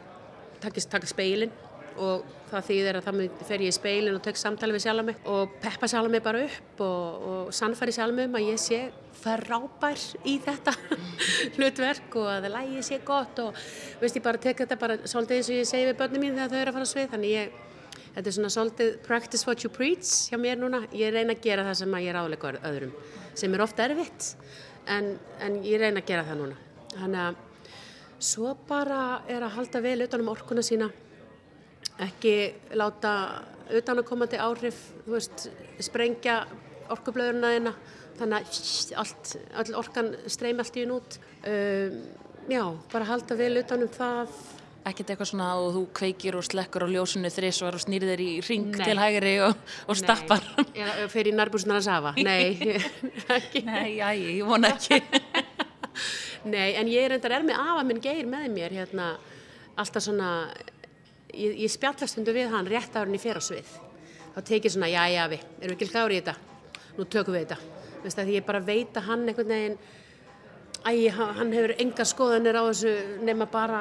taka, 0.61 0.83
taka 0.93 1.09
speilin 1.09 1.53
og 2.01 2.25
það 2.51 2.67
þýðir 2.69 2.99
að 2.99 3.07
það 3.07 3.17
mun, 3.19 3.39
fer 3.49 3.63
ég 3.63 3.71
í 3.71 3.75
speilin 3.75 4.19
og 4.19 4.23
tek 4.25 4.39
samtali 4.39 4.75
við 4.75 4.85
sjálf 4.85 5.07
mig 5.07 5.27
og 5.31 5.57
peppa 5.63 5.89
sjálf 5.91 6.11
mig 6.11 6.23
bara 6.25 6.43
upp 6.45 6.83
og, 6.85 7.27
og 7.31 7.55
sannfæri 7.55 7.95
sjálf 7.95 8.17
mig 8.17 8.29
um 8.29 8.39
að 8.39 8.49
ég 8.51 8.61
sé 8.61 8.81
frábær 9.25 10.03
í 10.29 10.37
þetta 10.45 10.75
hlutverk 11.57 12.19
og 12.21 12.31
að 12.33 12.49
lægi 12.53 12.83
sé 12.89 13.01
gott 13.07 13.41
og 13.45 13.61
veist 14.03 14.19
ég 14.19 14.25
bara 14.27 14.43
tek 14.43 14.65
þetta 14.65 14.81
bara 14.81 14.99
svolítið 15.05 15.39
eins 15.39 15.53
og 15.53 15.61
ég 15.61 15.71
segi 15.71 15.89
við 15.89 16.01
börnum 16.03 16.27
mín 16.27 16.39
þegar 16.39 16.53
þau 16.53 16.61
eru 16.61 16.73
að 16.73 16.79
fara 16.79 16.91
svið. 16.91 17.09
Þannig 17.15 17.35
ég, 17.35 17.59
þetta 18.17 18.25
er 18.25 18.37
svona 18.39 18.55
svolítið 18.57 18.95
practice 19.07 19.49
what 19.49 19.65
you 19.65 19.73
preach 19.73 20.13
hjá 20.29 20.39
mér 20.41 20.61
núna. 20.61 20.85
Ég 20.93 21.15
reyna 21.15 21.37
að 21.37 21.45
gera 21.47 21.67
það 21.71 21.81
sem 21.83 21.97
að 21.97 22.07
ég 22.07 22.15
er 22.15 22.21
áleika 22.21 22.55
öðrum 22.61 22.95
sem 23.35 23.55
er 23.55 23.65
ofta 23.65 23.89
erfitt 23.89 24.35
en, 24.91 25.15
en 25.41 25.59
ég 25.65 25.81
reyna 25.81 26.03
að 26.03 26.11
gera 26.11 26.27
það 26.29 26.41
núna. 26.41 26.61
Þannig 26.95 27.23
að 27.25 27.41
svo 28.25 28.55
bara 28.69 29.01
er 29.31 29.45
að 29.45 29.57
halda 29.59 29.83
vel 29.85 29.99
utanum 30.07 30.31
orkuna 30.33 30.65
sína. 30.65 30.91
Ekki 32.05 32.35
láta 32.79 33.15
utanakomandi 33.75 34.41
áhrif 34.41 34.81
veist, 35.07 35.49
sprengja 35.83 36.43
orkublöðurna 36.93 37.53
þeina 37.55 37.73
þannig 38.19 38.41
að 38.41 38.99
allt, 39.03 39.37
all 39.57 39.79
orkan 39.81 40.11
streymi 40.31 40.63
allt 40.65 40.77
í 40.79 40.85
hún 40.85 40.97
út. 40.99 41.19
Um, 41.49 41.97
já, 42.51 42.65
bara 42.93 43.09
halda 43.09 43.39
vel 43.39 43.57
utanum 43.63 43.91
það 43.95 44.35
ekkert 44.85 45.15
eitthvað 45.15 45.31
svona 45.31 45.49
og 45.57 45.71
þú 45.75 45.83
kveikir 45.97 46.37
og 46.37 46.45
slekkur 46.45 46.85
á 46.85 46.89
ljósinu 46.93 47.31
þrisvar 47.33 47.79
og 47.79 47.83
snýrið 47.85 48.11
þér 48.13 48.23
í 48.25 48.31
ring 48.45 48.67
Nei. 48.69 48.83
til 48.85 48.97
hægri 49.01 49.33
og, 49.47 49.63
og 49.89 49.97
stappar 49.99 50.45
eða 50.75 51.07
fer 51.13 51.31
í 51.31 51.33
nærbúsnar 51.37 51.81
að 51.81 51.87
safa. 51.87 52.13
Nei, 52.21 52.77
ekki. 53.39 53.65
Nei, 53.65 53.97
æ, 53.97 54.11
ég 54.21 54.45
vona 54.49 54.75
ekki. 54.75 55.01
Nei, 56.55 56.75
en 56.77 56.91
ég 56.93 57.07
er 57.07 57.17
endar 57.17 57.39
er 57.39 57.47
með 57.49 57.63
afa 57.63 57.87
minn 57.89 58.03
geir 58.05 58.29
með 58.29 58.51
mér 58.53 58.77
hérna 58.77 59.15
alltaf 59.81 60.05
svona 60.05 60.31
ég, 61.33 61.57
ég 61.65 61.73
spjallast 61.73 62.21
undir 62.21 62.37
við 62.37 62.53
hann 62.53 62.69
rétt 62.69 62.95
ára 62.95 63.09
en 63.09 63.17
ég 63.17 63.25
fer 63.25 63.41
á 63.41 63.43
svið. 63.45 63.73
Þá 64.35 64.41
tekið 64.51 64.77
svona, 64.77 64.91
já, 64.93 65.03
já, 65.15 65.25
við, 65.31 65.49
erum 65.63 65.73
við 65.73 65.79
ekki 65.79 65.93
klári 65.93 66.19
í 66.19 66.23
þetta? 66.23 66.37
Nú 66.99 67.07
tökum 67.09 67.37
við 67.37 67.47
þetta. 67.47 67.59
Því 68.05 68.37
ég 68.37 68.45
bara 68.45 68.61
veit 68.61 68.99
að 68.99 69.07
hann 69.09 69.29
einhvern 69.31 69.55
veginn 69.55 69.79
Æ, 70.85 71.09
hann 71.17 71.35
hann 71.39 71.53
hefur 71.57 71.73
enga 71.81 72.05
skoðanir 72.05 72.59
á 72.61 72.63
þessu 72.69 72.91
nema 73.25 73.47
bara 73.49 73.79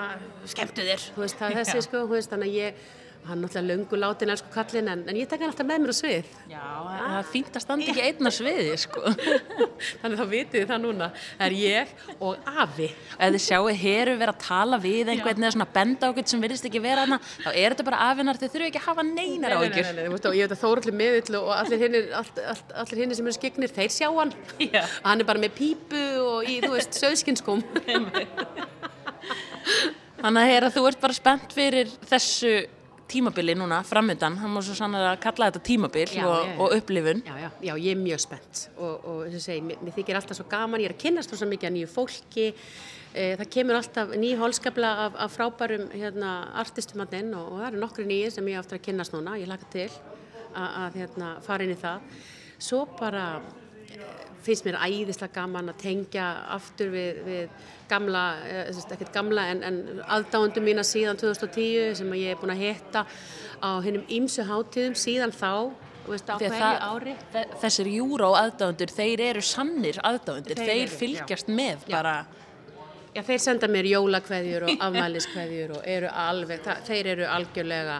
skemmtu 0.48 0.86
þér, 0.88 1.02
þú 1.16 1.24
veist, 1.26 1.36
það 1.40 1.50
er 1.52 1.58
þessi 1.60 1.82
sko, 1.84 2.04
þú 2.08 2.16
veist, 2.16 2.32
þannig 2.32 2.54
að 2.54 2.60
ég, 2.62 2.86
hann 3.28 3.38
er 3.38 3.42
náttúrulega 3.46 3.70
löngu 3.70 3.96
látin 4.02 4.32
elsku 4.34 4.50
kallinn 4.54 4.90
en, 4.92 5.04
en 5.10 5.20
ég 5.20 5.28
tek 5.32 5.42
hann 5.44 5.52
alltaf 5.52 5.68
með 5.70 5.78
mér 5.84 5.94
á 5.94 5.96
svið. 5.98 6.26
Já, 6.52 6.64
það 6.90 7.18
er 7.20 7.30
fínt 7.32 7.54
að 7.60 7.64
standa 7.66 7.88
ekki 7.94 8.04
einn 8.10 8.28
á 8.28 8.32
sviði 8.34 8.76
sko 8.84 9.02
Þannig 10.02 10.18
þá 10.20 10.26
vitið 10.34 10.66
það 10.74 10.80
núna, 10.84 11.08
það 11.38 11.46
er 11.48 11.56
ég 11.60 11.94
og 12.18 12.34
afi. 12.64 12.90
ef 13.18 13.30
þið 13.38 13.44
sjáu 13.46 13.64
heru 13.84 14.14
vera 14.20 14.34
að 14.36 14.44
tala 14.44 14.78
við 14.84 15.06
einhvern 15.14 15.44
eða 15.48 15.54
svona 15.56 15.70
benda 15.78 16.04
á 16.04 16.06
einhvern 16.12 16.32
sem 16.34 16.44
virðist 16.44 16.68
ekki 16.70 16.82
vera 16.84 17.06
hana 17.06 17.18
þá 17.24 17.50
er 17.54 17.70
þetta 17.74 17.88
bara 17.88 18.02
afinar, 18.10 18.40
þið 18.42 18.54
þurfu 18.58 18.70
ekki 18.72 18.82
að 18.84 18.88
hafa 18.90 19.04
neinar 19.08 19.52
Nei, 19.54 19.70
nei, 19.70 19.84
nei, 19.84 20.04
nei, 20.04 20.14
og 20.14 20.36
ég 20.38 20.44
veit 20.48 20.56
að 20.56 20.62
Þóraldur 20.64 20.96
miðill 20.98 21.36
og 21.40 21.50
allir 21.54 21.82
hinnir, 21.84 22.06
allt, 22.18 22.38
allt, 22.50 22.70
allir 22.84 23.02
hinnir 23.04 23.18
sem 23.18 23.28
eru 23.28 23.36
skiknir, 23.36 23.72
þeir 23.74 23.92
sjá 23.94 24.08
hann. 24.16 24.32
Já. 24.64 24.82
Og 25.04 25.10
hann 25.10 25.22
er 25.24 25.28
bara 25.28 25.42
með 25.44 25.52
pípu 25.58 26.02
og 26.24 26.40
í, 26.50 26.52
þú 26.64 26.72
veist, 26.76 26.94
söðskinskóm. 27.02 27.62
Þannig 30.24 30.40
að 30.40 30.50
heyra, 30.54 30.72
þú 30.74 30.82
ert 30.90 31.02
bara 31.04 31.16
spennt 31.18 31.52
fyrir 31.56 31.88
þessu 32.10 32.54
tímabili 33.08 33.56
núna 33.56 33.82
framöndan, 33.84 34.38
hann 34.42 34.52
má 34.54 34.62
svo 34.64 34.76
sannlega 34.78 35.14
að 35.14 35.22
kalla 35.26 35.50
þetta 35.52 35.62
tímabil 35.68 36.14
Já, 36.16 36.24
og, 36.28 36.48
já. 36.48 36.56
og 36.58 36.76
upplifun 36.78 37.22
Já, 37.26 37.36
já, 37.42 37.50
já, 37.68 37.74
ég 37.78 37.92
er 37.92 38.02
mjög 38.02 38.24
spennt 38.24 38.64
og, 38.78 39.06
og 39.06 39.22
eins 39.28 39.38
og 39.40 39.46
segi, 39.46 39.64
mér, 39.68 39.80
mér 39.84 39.96
þykir 39.98 40.20
alltaf 40.20 40.40
svo 40.40 40.48
gaman, 40.50 40.84
ég 40.84 40.92
er 40.92 40.96
að 40.96 41.04
kynnast 41.04 41.36
svo 41.36 41.50
mikið 41.50 41.70
að 41.70 41.76
nýju 41.78 41.92
fólki, 41.92 42.48
e, 43.14 43.28
það 43.42 43.52
kemur 43.58 43.80
alltaf 43.80 44.14
ný 44.20 44.34
hólskapla 44.40 44.94
af, 45.08 45.18
af 45.26 45.36
frábærum 45.38 45.88
hérna, 45.94 46.34
artistum 46.64 47.06
að 47.06 47.18
og, 47.24 47.52
og 47.52 47.60
það 47.60 47.68
eru 47.72 47.84
nokkru 47.84 48.08
nýjir 48.10 48.36
sem 48.36 48.52
ég 48.52 48.60
á 48.60 48.64
eftir 48.64 48.80
að 48.80 48.86
kynnast 48.88 49.16
núna, 49.16 49.38
ég 49.42 49.52
laka 49.52 49.70
til 49.74 49.90
að, 50.54 50.70
að 50.86 51.02
hérna, 51.02 51.34
fara 51.46 51.66
inn 51.66 51.76
í 51.76 51.80
það. 51.82 52.22
Svo 52.64 52.86
bara 53.00 53.28
e, 53.90 54.33
finnst 54.44 54.66
mér 54.68 54.78
æðislega 54.84 55.34
gaman 55.38 55.72
að 55.72 55.80
tengja 55.84 56.26
aftur 56.56 56.92
við, 56.94 57.22
við 57.28 57.70
gamla, 57.90 58.24
eh, 58.48 58.82
ekkert 58.96 59.14
gamla 59.16 59.48
en, 59.54 59.64
en 59.64 59.80
aðdáendum 60.18 60.66
mína 60.68 60.84
síðan 60.88 61.20
2010 61.22 61.96
sem 62.02 62.14
ég 62.20 62.34
er 62.36 62.42
búin 62.42 62.54
að 62.56 62.64
hitta 62.66 63.06
á 63.64 63.70
hennum 63.86 64.06
ímsu 64.12 64.46
hátíðum. 64.48 64.96
Síðan 65.00 65.32
þá 65.36 65.72
veist, 66.10 66.28
á 66.28 66.36
Því 66.36 66.50
að 66.50 66.56
hverju 66.58 66.88
ári? 66.92 67.16
þe- 67.34 67.46
þessir 67.64 67.92
júró 67.94 68.34
aðdáðundur, 68.36 68.92
þeir 68.98 69.22
eru 69.30 69.42
sannir 69.48 70.00
aðdáðundur, 70.04 70.60
Þeir 70.60 70.72
þeir, 70.74 70.96
fylgjast 71.00 71.48
með 71.48 71.88
Já. 71.88 71.96
bara. 71.96 72.16
Já, 73.14 73.22
þeir 73.22 73.40
senda 73.40 73.68
mér 73.70 73.86
jólakveðjur 73.86 74.64
og 74.68 74.84
afmæliskveðjur 74.88 75.76
og 75.78 75.84
eru 75.86 76.08
alveg, 76.10 76.64
það, 76.66 76.80
þeir 76.88 77.10
eru 77.14 77.28
algjörlega 77.30 77.98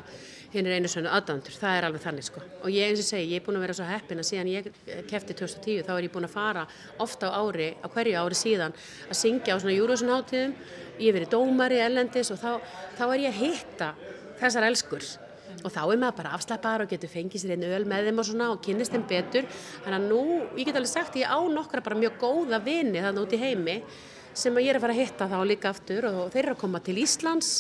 hinn 0.54 0.70
er 0.70 0.78
einu 0.78 0.90
svona 0.92 1.14
aðdándur, 1.18 1.56
það 1.58 1.78
er 1.78 1.88
alveg 1.88 2.04
þannig 2.04 2.28
sko. 2.28 2.44
Og 2.62 2.70
ég 2.74 2.92
eins 2.92 3.02
og 3.02 3.08
segi, 3.08 3.32
ég 3.32 3.42
er 3.42 3.46
búin 3.46 3.58
að 3.58 3.66
vera 3.66 3.76
svo 3.78 3.88
heppin 3.90 4.22
að 4.22 4.28
síðan 4.30 4.52
ég 4.52 4.70
kefti 5.10 5.36
2010, 5.40 5.82
þá 5.88 5.92
er 5.96 6.06
ég 6.06 6.14
búin 6.14 6.28
að 6.28 6.36
fara 6.36 6.66
ofta 7.04 7.32
á 7.34 7.42
ári, 7.42 7.72
á 7.82 7.88
hverju 7.90 8.22
ári 8.22 8.38
síðan, 8.38 8.78
að 9.10 9.20
syngja 9.20 9.58
á 9.58 9.62
svona 9.64 9.76
Júrósun 9.76 10.14
hátíðum, 10.14 10.56
ég 11.00 11.10
hef 11.10 11.18
verið 11.18 11.34
dómari 11.34 11.82
ellendis 11.82 12.32
og 12.34 12.42
þá, 12.42 12.52
þá 13.00 13.04
er 13.10 13.26
ég 13.26 13.34
að 13.34 13.42
hitta 13.42 13.92
þessar 14.42 14.70
elskur. 14.70 15.12
Og 15.64 15.70
þá 15.72 15.82
er 15.84 16.00
maður 16.02 16.18
bara 16.18 16.32
afslappaðar 16.38 16.86
og 16.86 16.94
getur 16.94 17.12
fengið 17.12 17.44
sér 17.44 17.54
einn 17.56 17.68
öl 17.68 17.84
með 17.88 18.10
þeim 18.10 18.22
og 18.22 18.26
svona 18.28 18.48
og 18.52 18.64
kynnist 18.66 18.94
þeim 18.94 19.04
betur. 19.10 19.46
Þannig 19.86 20.00
að 20.00 20.08
nú, 20.10 20.24
ég 20.58 20.66
get 20.68 20.80
alveg 20.80 20.90
sagt, 20.92 21.20
ég 21.22 21.30
á 21.30 21.40
nokkra 21.40 21.84
bara 21.86 22.00
mjög 22.00 22.18
góða 22.20 22.60
vini 22.66 23.04
þannig 23.04 23.22
út 23.22 23.36
í 23.38 23.40
heimi 23.42 23.78
sem 24.34 24.58
ég 24.58 24.72
er 24.72 24.80
að 24.80 24.86
fara 24.88 24.96
að 24.96 25.04
hitta 25.04 25.30
þá 25.30 25.38
líka 25.46 25.70
aftur 25.70 26.10
og 26.10 26.22
þeir 26.34 26.48
eru 26.48 26.56
að 26.56 26.62
koma 26.64 26.82
til 26.84 26.98
Íslands 27.04 27.52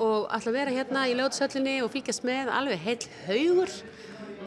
og 0.00 0.30
ætla 0.32 0.50
að 0.50 0.56
vera 0.56 0.74
hérna 0.74 1.06
í 1.10 1.16
lögutsöllinni 1.18 1.76
og 1.84 1.90
fylgjast 1.92 2.24
með. 2.26 2.50
Alveg 2.56 2.84
heil 2.86 3.00
haugur 3.26 3.74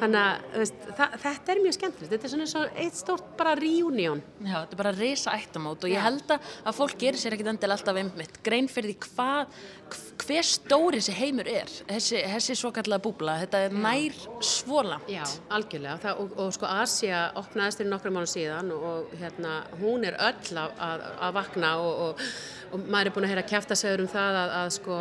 þannig 0.02 0.20
að 0.24 0.74
það, 0.98 1.16
þetta 1.24 1.54
er 1.54 1.62
mjög 1.64 1.78
skemmtilegt. 1.78 2.12
Þetta 2.14 2.28
er 2.28 2.34
svona 2.34 2.48
eins 2.48 2.56
og 2.60 2.82
eitt 2.84 3.00
stórt 3.00 3.30
bara 3.40 3.54
reunion. 3.60 4.24
Já, 4.40 4.56
þetta 4.56 4.76
er 4.76 4.82
bara 4.82 4.96
risa 4.98 5.36
ættamót 5.38 5.86
og 5.86 5.94
ég 5.94 6.04
held 6.04 6.36
að 6.36 6.78
fólk 6.78 6.98
gerir 7.02 7.22
sér 7.22 7.38
ekkit 7.38 7.52
endilega 7.54 7.80
alltaf 7.80 8.00
einmitt 8.02 8.40
grein 8.46 8.70
fyrir 8.72 8.94
því 8.94 9.14
hvað 9.14 9.58
hver 10.24 10.46
stóri 10.48 11.00
þessi 11.02 11.14
heimur 11.18 11.48
er 11.50 11.70
þessi, 11.90 12.20
þessi 12.32 12.56
svo 12.58 12.72
kallega 12.74 13.02
búbla, 13.04 13.36
þetta 13.44 13.62
er 13.68 13.76
nær 13.76 14.18
svolamt. 14.46 15.10
Já, 15.12 15.24
algjörlega. 15.54 15.98
Það, 16.04 16.22
og, 16.24 16.36
og 16.44 16.54
sko 16.56 16.70
Asia 16.70 17.24
opnaðist 17.40 17.82
fyrir 17.82 17.92
nokkrum 17.92 18.18
mánu 18.18 18.30
síðan 18.30 18.72
og 18.76 19.14
hérna 19.20 19.56
hún 19.82 20.08
er 20.08 20.18
öll 20.18 20.60
að, 20.64 20.78
að, 20.88 21.06
að 21.28 21.36
vakna 21.40 21.74
og, 21.82 22.04
og, 22.08 22.26
og 22.72 22.88
maður 22.88 23.12
er 23.12 23.18
búin 23.18 23.28
að 23.28 23.36
heyra 23.36 23.46
kæftasögur 23.54 24.06
um 24.06 24.12
það 24.14 24.40
að, 24.44 24.56
að 24.62 24.72
sko 24.78 25.00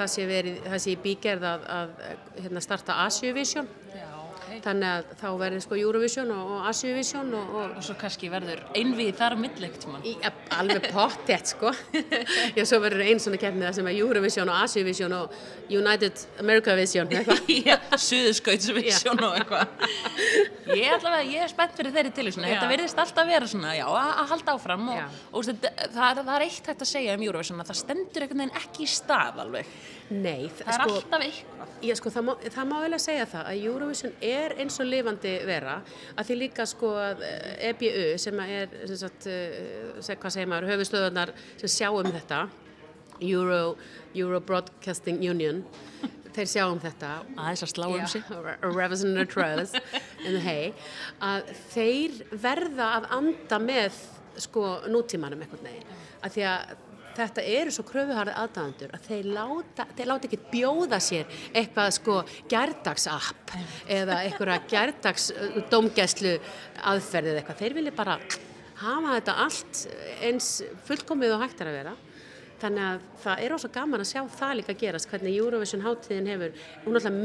það 0.00 0.12
sé 0.16 0.28
verið, 0.28 0.60
það 0.68 0.84
sé 0.86 0.96
bígerð 1.04 1.48
að, 1.52 1.66
að 1.78 1.96
hérna, 2.42 2.64
starta 2.64 3.00
Asiavision 3.04 3.70
Já, 3.94 4.08
ok. 4.10 4.13
Þannig 4.64 4.88
að 4.90 5.12
þá 5.20 5.26
verður 5.40 5.62
sko 5.64 5.78
Eurovision 5.80 6.30
og, 6.34 6.52
og 6.54 6.68
Asiavision 6.70 7.32
og, 7.34 7.54
og 7.54 7.74
Og 7.74 7.82
svo 7.82 7.94
kannski 7.98 8.28
verður 8.30 8.60
einvið 8.76 9.10
þar 9.18 9.34
millegt. 9.40 9.86
Í, 10.06 10.14
alveg 10.54 10.88
pottett 10.94 11.50
sko 11.50 11.72
já, 12.56 12.62
svo 12.62 12.78
verður 12.82 13.04
einn 13.08 13.22
svona 13.22 13.40
keppnið 13.40 13.78
sem 13.78 13.88
er 13.90 13.98
Eurovision 13.98 14.50
og 14.52 14.62
Asiavision 14.62 15.14
og 15.16 15.34
United 15.68 16.24
America 16.42 16.76
Vision. 16.78 17.10
Já, 17.64 17.76
suðuskautsvisjón 17.96 19.20
og 19.24 19.38
eitthvað. 19.38 19.84
Ég 20.74 20.86
er 20.88 20.96
allavega, 20.98 21.24
ég 21.28 21.44
er 21.44 21.50
spennt 21.50 21.76
fyrir 21.78 21.94
þeirri 21.94 22.12
tilvísinu. 22.16 22.46
Þetta 22.48 22.68
verðist 22.70 23.00
alltaf 23.00 23.28
vera 23.28 23.48
svona, 23.48 23.74
já, 23.76 23.84
að 23.88 24.32
halda 24.32 24.54
áfram 24.56 24.88
og, 24.94 25.48
það, 25.48 26.20
það 26.20 26.32
er 26.36 26.46
eitt 26.46 26.70
hægt 26.70 26.84
að 26.84 26.90
segja 26.90 27.16
um 27.16 27.26
Eurovision 27.26 27.62
að 27.62 27.70
það 27.72 27.80
stendur 27.80 28.26
einhvern 28.26 28.44
veginn 28.44 28.58
ekki 28.60 28.84
í 28.84 28.90
stað 28.90 29.42
alveg. 29.44 29.70
Nei, 30.10 30.50
Það 30.52 30.68
er 30.68 30.74
sko, 30.76 30.96
alltaf 30.98 31.22
eitthvað. 31.24 31.70
Já, 31.84 31.94
sko, 31.98 32.10
það 32.12 32.24
má, 32.26 32.32
það 32.54 32.66
má 32.70 32.74
vel 32.82 32.96
að 32.96 33.02
segja 33.04 33.26
það 33.30 33.46
að 33.50 33.62
Eurovision 33.70 34.12
er 34.24 34.54
eins 34.60 34.76
og 34.82 34.88
lifandi 34.90 35.32
vera 35.48 35.76
að 36.14 36.28
því 36.28 36.36
líka 36.42 36.66
sko 36.68 36.90
að 37.00 37.24
eh, 37.24 37.70
EBU 37.70 38.04
sem 38.20 38.42
er, 38.44 38.76
sem 38.84 39.00
sagt, 39.00 39.28
seg, 40.04 40.20
hvað 40.20 40.36
segir 40.36 40.50
maður, 40.52 40.68
höfustöðunar 40.74 41.32
sem 41.62 41.72
sjá 41.72 41.88
um 41.92 42.10
þetta, 42.12 42.42
Euro, 43.24 43.60
Euro 44.12 44.40
Broadcasting 44.44 45.22
Union, 45.24 45.62
þeir 46.34 46.48
sjá 46.50 46.64
um 46.66 46.80
þetta 46.82 47.12
Aðeins 47.38 47.64
að 47.64 47.72
slá 47.72 47.86
um 47.88 48.06
sig. 48.10 48.24
Að 51.22 51.52
þeir 51.72 52.18
verða 52.44 52.90
að 52.98 53.10
anda 53.20 53.60
með 53.62 54.00
sko 54.42 54.80
nútímanum 54.90 55.44
einhvern 55.44 55.68
veginn 55.68 56.00
að 56.24 56.34
því 56.34 56.44
að 56.50 56.72
þetta 57.18 57.44
eru 57.58 57.74
svo 57.74 57.84
kröfuharði 57.88 58.34
aðdæðandur 58.42 58.94
að 58.96 59.08
þeir 59.08 59.28
láta, 59.36 59.86
þeir 59.96 60.10
láta 60.10 60.28
ekki 60.28 60.40
bjóða 60.52 61.00
sér 61.02 61.36
eitthvað 61.52 61.92
sko 61.98 62.16
gærdagsapp 62.50 63.54
eða 63.98 64.22
eitthvað 64.24 64.66
gærdags 64.74 65.30
dómgæslu 65.72 66.34
aðferðið 66.92 67.40
eitthvað, 67.40 67.62
þeir 67.62 67.78
vilja 67.78 67.94
bara 67.96 68.18
hafa 68.80 69.14
þetta 69.18 69.36
allt 69.44 69.84
eins 70.24 70.50
fullkomið 70.88 71.36
og 71.36 71.44
hægt 71.44 71.62
er 71.62 71.70
að 71.70 71.78
vera. 71.78 71.94
Þannig 72.62 72.84
að 72.86 73.06
það 73.24 73.40
er 73.44 73.54
ósvo 73.54 73.70
gaman 73.74 74.02
að 74.02 74.10
sjá 74.10 74.20
það 74.38 74.52
líka 74.60 74.76
gerast 74.80 75.10
hvernig 75.10 75.38
Eurovision 75.40 75.82
hátíðin 75.84 76.30
hefur, 76.30 76.60
hún 76.84 76.98
alltaf 76.98 77.16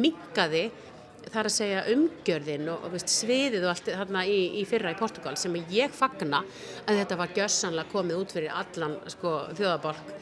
mingaði 1.19 1.33
þar 1.33 1.47
að 1.49 1.53
segja 1.53 1.81
umgjörðin 1.93 2.69
og, 2.69 2.85
og 2.85 2.93
veist, 2.93 3.09
sviðið 3.09 3.65
og 3.65 3.71
allt 3.73 3.89
þarna 3.89 4.25
í, 4.25 4.59
í 4.59 4.65
fyrra 4.65 4.93
í 4.93 4.97
Portugal 4.97 5.35
sem 5.37 5.55
ég 5.71 5.91
fagna 5.91 6.43
að 6.85 6.99
þetta 7.01 7.17
var 7.17 7.33
gjössanlega 7.35 7.91
komið 7.91 8.19
út 8.19 8.31
fyrir 8.31 8.53
allan 8.53 8.97
sko, 9.07 9.33
þjóðaborg, 9.57 10.13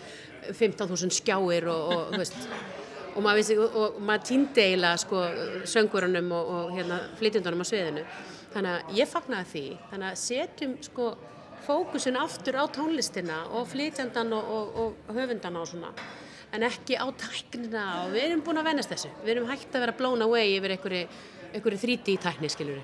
15.000 0.48 1.12
skjáir 1.12 1.68
og, 1.68 1.94
og, 1.94 2.18
veist, 2.18 2.36
og 3.16 3.24
maður, 3.24 4.00
maður 4.00 4.26
týndi 4.28 4.64
eiginlega 4.64 4.98
sko, 4.98 5.24
söngurunum 5.66 6.32
og, 6.32 6.52
og 6.58 6.76
hérna, 6.76 7.02
flytjundunum 7.20 7.64
á 7.64 7.68
sviðinu. 7.68 8.06
Þannig 8.54 8.76
að 8.76 8.94
ég 8.98 9.10
fagnaði 9.12 9.50
því, 9.52 9.66
þannig 9.92 10.12
að 10.12 10.22
setjum 10.22 10.78
sko 10.86 11.10
fókusin 11.68 12.18
aftur 12.20 12.56
á 12.56 12.66
tónlistina 12.72 13.44
og 13.52 13.68
flytjandan 13.68 14.32
og, 14.38 14.96
höfundana 15.12 15.62
og 15.62 15.68
svona 15.68 15.92
en 16.56 16.68
ekki 16.68 16.96
á 16.96 17.06
tæknina 17.20 17.86
og 18.04 18.14
við 18.16 18.28
erum 18.30 18.44
búin 18.46 18.62
að 18.62 18.70
vennast 18.72 18.94
þessu 18.94 19.10
við 19.24 19.34
erum 19.36 19.50
hægt 19.52 19.74
að 19.76 19.84
vera 19.86 19.98
blown 20.00 20.22
away 20.26 20.54
yfir 20.58 20.76
einhverju, 20.78 21.02
einhverju 21.54 21.82
3D 21.84 22.18
tækni 22.24 22.52
skiljur 22.54 22.80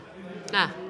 við 0.52 0.82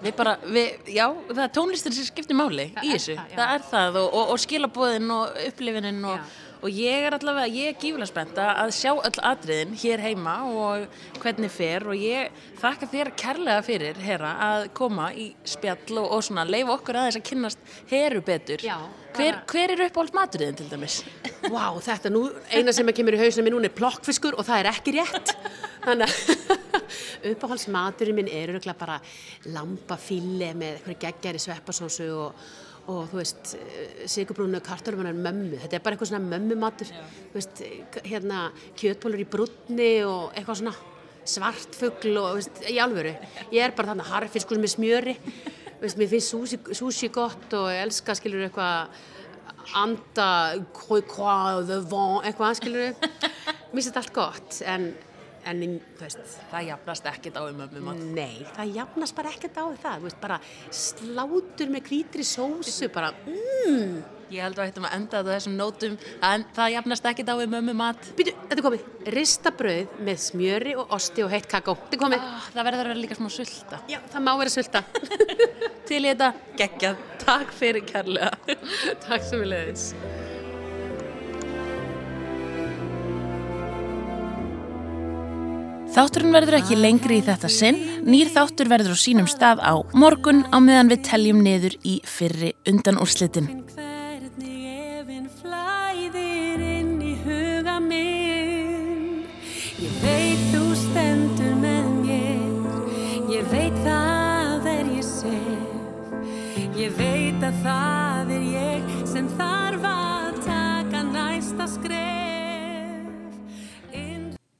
Við 0.00 0.14
bara, 0.16 0.32
við, 0.48 0.78
já, 0.96 1.04
það 1.28 1.42
er 1.44 1.50
tónlistin 1.52 1.92
sem 1.92 2.06
skiptir 2.08 2.36
máli 2.38 2.70
Það 2.72 2.86
í 2.86 2.92
er 2.94 2.94
þessu. 2.96 3.16
það, 3.18 3.32
já. 3.32 3.36
Það 3.36 3.50
er 3.54 3.64
það 3.68 3.98
og, 4.00 4.06
og, 4.16 4.30
og 4.32 4.38
skilabóðin 4.40 5.10
og 5.12 5.34
upplifinin 5.44 5.98
og, 6.08 6.22
Já. 6.22 6.49
Og 6.60 6.70
ég 6.70 7.06
er 7.06 7.16
allavega, 7.16 7.48
ég 7.50 7.72
er 7.72 7.78
gífulega 7.80 8.10
spennt 8.10 8.40
að 8.42 8.72
sjá 8.76 8.92
öll 8.92 9.20
atriðin 9.30 9.76
hér 9.80 10.04
heima 10.04 10.36
og 10.46 10.86
hvernig 11.22 11.52
fer 11.52 11.86
og 11.88 11.98
ég 11.98 12.30
þakka 12.60 12.90
þér 12.94 13.12
kærlega 13.22 13.66
fyrir, 13.66 14.00
herra, 14.04 14.34
að 14.50 14.70
koma 14.76 15.10
í 15.12 15.30
spjall 15.48 16.00
og, 16.02 16.08
og 16.16 16.24
svona 16.26 16.46
leifa 16.48 16.76
okkur 16.76 17.00
aðeins 17.00 17.20
að 17.20 17.28
kynnast 17.30 17.76
heru 17.92 18.24
betur. 18.24 18.64
Já, 18.64 18.76
Hver, 19.10 19.40
hver 19.50 19.72
er 19.74 19.80
uppáhald 19.88 20.14
maturiðin 20.14 20.58
til 20.60 20.68
dæmis? 20.70 21.00
Vá, 21.54 21.74
þetta 21.82 22.12
nú, 22.12 22.28
eina 22.54 22.72
sem 22.74 22.88
kemur 22.94 23.16
í 23.16 23.20
hausinu 23.20 23.46
minn 23.46 23.56
núna 23.56 23.70
er 23.70 23.74
plokkfiskur 23.74 24.36
og 24.38 24.46
það 24.46 24.62
er 24.62 24.70
ekki 24.70 24.94
rétt 24.94 25.32
þannig 25.86 26.06
að 26.06 26.70
uppáhaldsmaturinn 27.32 28.20
minn 28.20 28.30
er 28.30 28.52
öruglega 28.54 28.78
bara 28.78 28.98
lambafille 29.50 30.52
með 30.54 30.76
eitthvað 30.78 31.00
geggjari 31.06 31.42
sveppasósu 31.42 32.10
og, 32.14 32.44
og 32.90 33.10
þú 33.10 33.20
veist 33.20 33.52
sigurbrúnu 34.10 34.60
kartörumannar 34.64 35.16
mömmu. 35.16 35.58
Þetta 35.62 35.78
er 35.78 35.84
bara 35.84 35.96
eitthvað 35.96 36.10
svona 36.12 36.30
mömmumatur. 36.32 36.90
Þú 37.30 37.38
veist, 37.38 37.62
hérna 38.06 38.48
kjötbólur 38.78 39.22
í 39.22 39.28
brúnni 39.30 39.92
og 40.08 40.34
eitthvað 40.34 40.62
svona 40.62 40.74
svartfugl 41.30 42.16
og 42.18 42.28
þú 42.32 42.40
veist, 42.40 42.60
í 42.66 42.80
alvöru. 42.82 43.14
Ég 43.54 43.64
er 43.64 43.76
bara 43.76 43.92
þarna 43.92 44.08
harfiskur 44.10 44.60
með 44.60 44.74
smjöri. 44.74 45.16
Þú 45.70 45.84
veist, 45.84 46.00
mér 46.00 46.12
finnst 46.12 46.34
sushi, 46.34 46.60
sushi 46.76 47.10
gott 47.14 47.54
og 47.56 47.70
ég 47.72 47.84
elska 47.86 48.16
skilur 48.18 48.48
eitthvað 48.48 48.90
anda, 49.76 50.30
croix, 50.74 51.04
croix, 51.06 51.62
the 51.68 51.78
vent, 51.84 52.26
eitthvað, 52.26 52.56
skilur. 52.58 52.96
Mér 53.70 53.76
finnst 53.76 53.90
þetta 53.90 54.02
allt 54.02 54.14
gott, 54.16 54.60
en, 54.66 54.90
en 55.48 55.80
veist, 56.00 56.20
Það 56.50 56.66
jafnast 56.68 57.10
ekkit 57.10 57.36
á 57.36 57.42
um 57.46 57.60
ömmu 57.66 57.80
mat. 57.84 57.96
nei, 58.14 58.46
það 58.56 58.74
jafnast 58.76 59.16
bara 59.16 59.30
ekkert 59.34 59.56
á 59.56 59.64
það, 59.82 60.00
veist, 60.06 60.20
bara 60.20 60.40
slátur 60.70 61.70
með 61.72 61.86
hvítri 61.90 62.24
sósu, 62.26 62.88
bara, 62.92 63.12
mm, 63.26 64.02
Ég 64.30 64.44
held 64.46 64.54
að 64.60 64.62
við 64.62 64.70
ættum 64.70 64.84
að 64.86 64.92
enda 64.94 65.18
á 65.18 65.22
þessum 65.26 65.54
nótum 65.58 65.94
en 66.22 66.44
það 66.54 66.68
jafnast 66.76 67.08
ekkit 67.10 67.26
á 67.26 67.34
um 67.34 67.56
ömmu 67.58 67.74
mat. 67.74 67.98
býtu, 68.14 68.30
þetta 68.46 68.60
er 68.60 68.62
komið, 68.62 68.84
rista 69.16 69.50
brauð 69.50 69.96
með 70.06 70.20
smjöri 70.22 70.76
og 70.78 70.94
osti 70.94 71.24
og 71.24 71.30
heitt 71.34 71.48
kakó, 71.50 71.74
þetta 71.74 71.98
er 71.98 72.02
komið. 72.04 72.22
Ah, 72.22 72.46
það 72.54 72.68
verður 72.68 72.84
að 72.84 72.86
vera 72.92 73.00
líka 73.00 73.18
smá 73.18 73.28
sulta. 73.28 73.82
Já, 73.90 73.98
það 74.12 74.22
má 74.28 74.32
vera 74.38 74.54
sulta. 74.54 74.84
Til 75.90 76.04
í 76.04 76.08
þetta, 76.12 76.32
geggjað. 76.62 76.96
Takk 77.26 77.52
fyrir 77.58 77.82
kærlega. 77.90 78.30
Takk 79.08 79.22
sem 79.26 79.42
við 79.42 79.50
leiðis. 79.50 79.94
Þátturinn 85.90 86.34
verður 86.34 86.60
ekki 86.60 86.76
lengri 86.78 87.18
í 87.18 87.24
þetta 87.26 87.50
sinn. 87.50 87.80
Nýr 88.06 88.30
þáttur 88.30 88.70
verður 88.70 88.94
á 88.94 88.98
sínum 89.02 89.26
stað 89.30 89.58
á 89.58 89.74
morgun 89.98 90.44
á 90.54 90.62
meðan 90.62 90.92
við 90.92 91.02
teljum 91.10 91.42
niður 91.42 91.74
í 91.82 91.98
fyrri 92.06 92.54
undan 92.70 93.00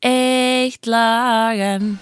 skref 0.02 1.60
Inn 1.60 1.98